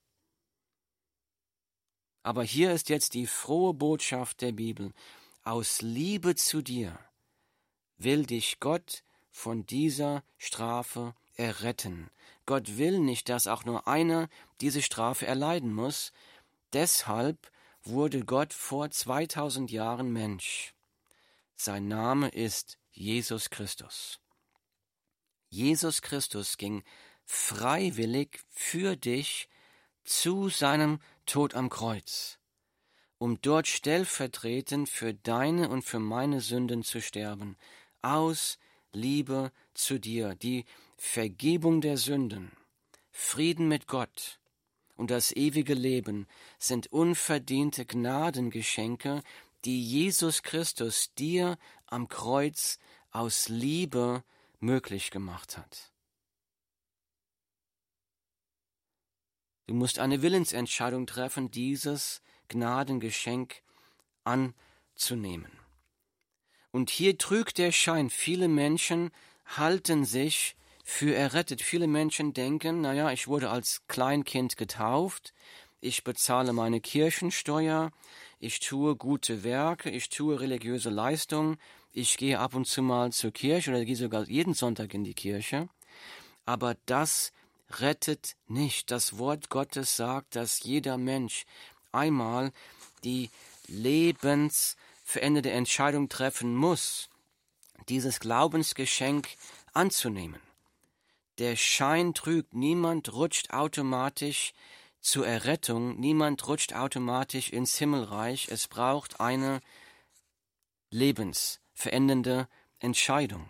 Aber 2.22 2.42
hier 2.42 2.72
ist 2.72 2.88
jetzt 2.88 3.14
die 3.14 3.26
frohe 3.26 3.74
Botschaft 3.74 4.40
der 4.40 4.52
Bibel. 4.52 4.92
Aus 5.42 5.80
Liebe 5.80 6.34
zu 6.34 6.62
dir 6.62 6.98
will 7.96 8.26
dich 8.26 8.60
Gott 8.60 9.02
von 9.30 9.64
dieser 9.66 10.22
Strafe 10.36 11.14
erretten. 11.34 12.10
Gott 12.46 12.76
will 12.76 12.98
nicht, 13.00 13.28
dass 13.28 13.46
auch 13.46 13.64
nur 13.64 13.88
einer 13.88 14.28
diese 14.60 14.82
Strafe 14.82 15.26
erleiden 15.26 15.72
muss. 15.72 16.12
Deshalb 16.72 17.50
wurde 17.82 18.24
Gott 18.24 18.52
vor 18.52 18.90
2000 18.90 19.70
Jahren 19.70 20.12
Mensch. 20.12 20.74
Sein 21.56 21.88
Name 21.88 22.28
ist 22.28 22.78
Jesus 22.90 23.50
Christus. 23.50 24.20
Jesus 25.48 26.02
Christus 26.02 26.58
ging 26.58 26.84
freiwillig 27.24 28.40
für 28.50 28.96
dich 28.96 29.48
zu 30.04 30.48
seinem 30.48 31.00
Tod 31.30 31.54
am 31.54 31.70
Kreuz, 31.70 32.40
um 33.18 33.40
dort 33.40 33.68
stellvertretend 33.68 34.88
für 34.88 35.14
deine 35.14 35.68
und 35.68 35.82
für 35.82 36.00
meine 36.00 36.40
Sünden 36.40 36.82
zu 36.82 37.00
sterben, 37.00 37.56
aus 38.02 38.58
Liebe 38.92 39.52
zu 39.72 40.00
dir, 40.00 40.34
die 40.34 40.64
Vergebung 40.96 41.82
der 41.82 41.98
Sünden, 41.98 42.50
Frieden 43.12 43.68
mit 43.68 43.86
Gott 43.86 44.40
und 44.96 45.12
das 45.12 45.30
ewige 45.30 45.74
Leben 45.74 46.26
sind 46.58 46.92
unverdiente 46.92 47.86
Gnadengeschenke, 47.86 49.22
die 49.64 49.80
Jesus 49.80 50.42
Christus 50.42 51.14
dir 51.14 51.58
am 51.86 52.08
Kreuz 52.08 52.80
aus 53.12 53.48
Liebe 53.48 54.24
möglich 54.58 55.12
gemacht 55.12 55.56
hat. 55.56 55.89
Du 59.70 59.76
musst 59.76 60.00
eine 60.00 60.20
Willensentscheidung 60.20 61.06
treffen, 61.06 61.52
dieses 61.52 62.22
Gnadengeschenk 62.48 63.62
anzunehmen. 64.24 65.52
Und 66.72 66.90
hier 66.90 67.16
trügt 67.18 67.56
der 67.56 67.70
Schein, 67.70 68.10
viele 68.10 68.48
Menschen 68.48 69.12
halten 69.46 70.04
sich 70.04 70.56
für 70.82 71.14
errettet. 71.14 71.62
Viele 71.62 71.86
Menschen 71.86 72.32
denken, 72.32 72.80
naja, 72.80 73.12
ich 73.12 73.28
wurde 73.28 73.50
als 73.50 73.82
Kleinkind 73.86 74.56
getauft, 74.56 75.32
ich 75.80 76.02
bezahle 76.02 76.52
meine 76.52 76.80
Kirchensteuer, 76.80 77.92
ich 78.40 78.58
tue 78.58 78.96
gute 78.96 79.44
Werke, 79.44 79.88
ich 79.88 80.08
tue 80.08 80.40
religiöse 80.40 80.90
Leistungen, 80.90 81.58
ich 81.92 82.16
gehe 82.16 82.40
ab 82.40 82.56
und 82.56 82.66
zu 82.66 82.82
mal 82.82 83.12
zur 83.12 83.30
Kirche 83.30 83.70
oder 83.70 83.84
gehe 83.84 83.94
sogar 83.94 84.24
jeden 84.24 84.54
Sonntag 84.54 84.94
in 84.94 85.04
die 85.04 85.14
Kirche. 85.14 85.68
Aber 86.44 86.74
das 86.86 87.32
rettet 87.78 88.36
nicht. 88.48 88.90
Das 88.90 89.18
Wort 89.18 89.50
Gottes 89.50 89.96
sagt, 89.96 90.34
dass 90.36 90.62
jeder 90.62 90.98
Mensch 90.98 91.44
einmal 91.92 92.52
die 93.04 93.30
lebensveränderte 93.66 95.50
Entscheidung 95.50 96.08
treffen 96.08 96.54
muss, 96.54 97.08
dieses 97.88 98.20
Glaubensgeschenk 98.20 99.28
anzunehmen. 99.72 100.40
Der 101.38 101.56
Schein 101.56 102.14
trügt, 102.14 102.54
niemand 102.54 103.12
rutscht 103.12 103.50
automatisch 103.50 104.52
zur 105.00 105.26
Errettung, 105.26 105.98
niemand 105.98 106.46
rutscht 106.46 106.74
automatisch 106.74 107.50
ins 107.50 107.78
Himmelreich, 107.78 108.48
es 108.50 108.68
braucht 108.68 109.20
eine 109.20 109.60
lebensverändernde 110.90 112.48
Entscheidung. 112.80 113.48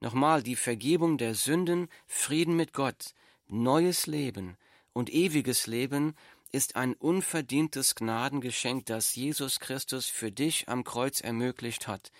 Nochmal, 0.00 0.42
die 0.42 0.56
Vergebung 0.56 1.16
der 1.18 1.34
Sünden, 1.34 1.88
Frieden 2.06 2.56
mit 2.56 2.72
Gott, 2.72 3.14
neues 3.48 4.06
Leben 4.06 4.56
und 4.92 5.10
ewiges 5.12 5.66
Leben 5.66 6.14
ist 6.52 6.76
ein 6.76 6.94
unverdientes 6.94 7.94
Gnadengeschenk, 7.94 8.86
das 8.86 9.14
Jesus 9.14 9.58
Christus 9.60 10.06
für 10.06 10.30
dich 10.30 10.68
am 10.68 10.84
Kreuz 10.84 11.20
ermöglicht 11.20 11.88
hat. 11.88 12.12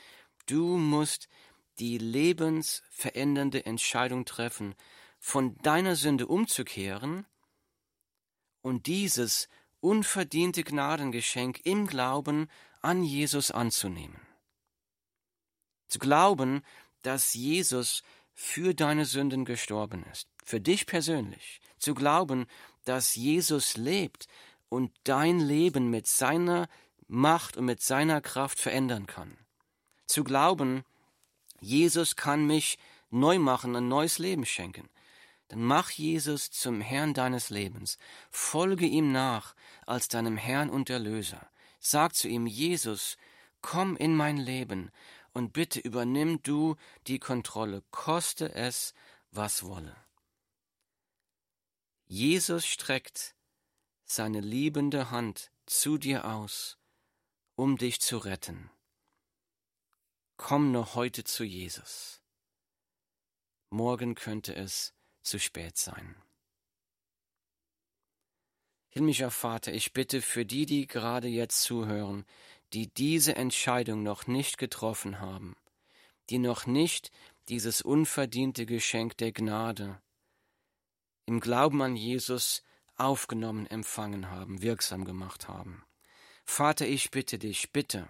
Du 0.47 0.77
musst 0.77 1.29
die 1.79 1.99
lebensverändernde 1.99 3.67
Entscheidung 3.67 4.25
treffen, 4.25 4.75
von 5.19 5.57
deiner 5.59 5.97
Sünde 5.97 6.27
umzukehren 6.27 7.27
und 8.63 8.87
dieses 8.87 9.49
unverdiente 9.81 10.65
Gnadengeschenk 10.65 11.61
im 11.65 11.87
Glauben 11.87 12.49
an 12.81 13.03
Jesus 13.03 13.51
anzunehmen. 13.51 14.21
Zu 15.89 15.99
glauben, 15.99 16.63
dass 17.07 17.35
Jesus 17.35 18.03
für 18.35 18.75
deine 18.75 19.05
Sünden 19.05 19.45
gestorben 19.45 20.05
ist, 20.11 20.29
für 20.45 20.61
dich 20.61 20.87
persönlich. 20.87 21.61
Zu 21.79 21.95
glauben, 21.95 22.47
dass 22.85 23.15
Jesus 23.15 23.77
lebt 23.77 24.27
und 24.69 24.91
dein 25.05 25.39
Leben 25.39 25.89
mit 25.89 26.09
seiner 26.09 26.69
Macht 27.07 27.57
und 27.57 27.65
mit 27.65 27.81
seiner 27.81 28.21
Kraft 28.21 28.59
verändern 28.59 29.07
kann. 29.07 29.39
Zu 30.07 30.25
glauben, 30.25 30.85
Jesus 31.61 32.17
kann 32.17 32.45
mich 32.45 32.77
neu 33.11 33.39
machen, 33.39 33.77
ein 33.77 33.87
neues 33.87 34.19
Leben 34.19 34.45
schenken. 34.45 34.89
Dann 35.49 35.63
mach 35.63 35.91
Jesus 35.91 36.51
zum 36.51 36.81
Herrn 36.81 37.15
deines 37.15 37.51
Lebens. 37.51 37.99
Folge 38.31 38.87
ihm 38.87 39.13
nach 39.13 39.55
als 39.87 40.09
deinem 40.09 40.37
Herrn 40.37 40.71
und 40.71 40.91
Erlöser. 40.91 41.49
Sag 41.79 42.17
zu 42.17 42.27
ihm, 42.27 42.49
Jesus, 42.49 43.17
komm 43.61 43.97
in 43.97 44.17
mein 44.17 44.39
Leben 44.39 44.91
und 45.37 45.53
bitte 45.53 45.81
übernimm 45.81 46.43
du 46.43 46.77
die 47.07 47.19
Kontrolle, 47.19 47.83
koste 47.91 48.55
es, 48.55 48.95
was 49.33 49.65
wolle. 49.65 49.95
Jesus 52.07 52.65
streckt 52.65 53.35
seine 54.07 54.41
liebende 54.41 55.11
Hand 55.11 55.53
zu 55.67 55.99
dir 55.99 56.25
aus, 56.25 56.79
um 57.55 57.77
dich 57.77 58.01
zu 58.01 58.17
retten. 58.17 58.71
Komm 60.39 60.73
noch 60.73 60.95
heute 60.95 61.23
zu 61.23 61.45
Jesus. 61.45 62.23
Morgen 63.69 64.15
könnte 64.15 64.57
es 64.57 64.95
zu 65.21 65.39
spät 65.39 65.77
sein. 65.77 66.17
Himmlischer 68.89 69.31
Vater, 69.31 69.75
ich 69.75 69.93
bitte 69.93 70.23
für 70.23 70.47
die, 70.47 70.65
die 70.65 70.87
gerade 70.87 71.29
jetzt 71.29 71.61
zuhören, 71.61 72.25
die 72.77 72.89
diese 72.89 73.35
Entscheidung 73.37 74.03
noch 74.03 74.27
nicht 74.27 74.59
getroffen 74.59 75.19
haben, 75.19 75.57
die 76.29 76.37
noch 76.37 76.67
nicht 76.67 77.11
dieses 77.49 77.81
unverdiente 77.81 78.67
Geschenk 78.67 79.17
der 79.17 79.33
Gnade 79.33 79.99
im 81.25 81.41
Glauben 81.41 81.81
an 81.81 81.97
Jesus 81.97 82.63
aufgenommen, 82.97 83.67
empfangen 83.67 84.31
haben, 84.31 84.61
wirksam 84.61 85.07
gemacht 85.07 85.49
haben. 85.49 85.87
Vater, 86.45 86.87
ich 86.87 87.11
bitte 87.11 87.39
dich, 87.39 87.73
bitte, 87.73 88.09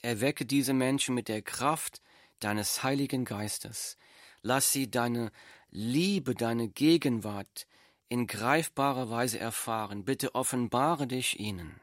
Erwecke 0.00 0.46
diese 0.46 0.72
Menschen 0.72 1.14
mit 1.14 1.28
der 1.28 1.42
Kraft 1.42 2.00
deines 2.38 2.82
Heiligen 2.82 3.26
Geistes. 3.26 3.98
Lass 4.40 4.72
sie 4.72 4.90
deine 4.90 5.32
Liebe, 5.68 6.34
deine 6.34 6.70
Gegenwart 6.70 7.66
in 8.08 8.26
greifbarer 8.26 9.10
Weise 9.10 9.38
erfahren. 9.38 10.06
Bitte 10.06 10.34
offenbare 10.34 11.06
dich 11.06 11.38
ihnen. 11.38 11.78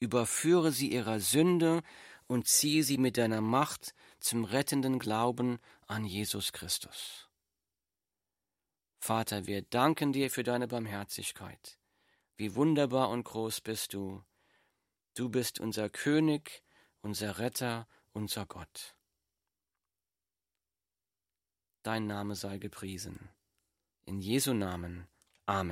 Überführe 0.00 0.72
sie 0.72 0.90
ihrer 0.90 1.20
Sünde 1.20 1.82
und 2.26 2.48
ziehe 2.48 2.82
sie 2.82 2.98
mit 2.98 3.16
deiner 3.16 3.40
Macht 3.40 3.94
zum 4.18 4.44
rettenden 4.44 4.98
Glauben 4.98 5.58
an 5.86 6.04
Jesus 6.04 6.52
Christus. 6.52 7.28
Vater, 8.98 9.46
wir 9.46 9.62
danken 9.62 10.12
dir 10.12 10.30
für 10.30 10.42
deine 10.42 10.68
Barmherzigkeit. 10.68 11.78
Wie 12.36 12.54
wunderbar 12.54 13.10
und 13.10 13.24
groß 13.24 13.60
bist 13.60 13.94
du. 13.94 14.22
Du 15.14 15.28
bist 15.28 15.60
unser 15.60 15.88
König, 15.88 16.62
unser 17.02 17.38
Retter, 17.38 17.86
unser 18.12 18.46
Gott. 18.46 18.96
Dein 21.82 22.06
Name 22.06 22.34
sei 22.34 22.58
gepriesen. 22.58 23.30
In 24.04 24.20
Jesu 24.20 24.52
Namen. 24.52 25.08
Amen. 25.46 25.68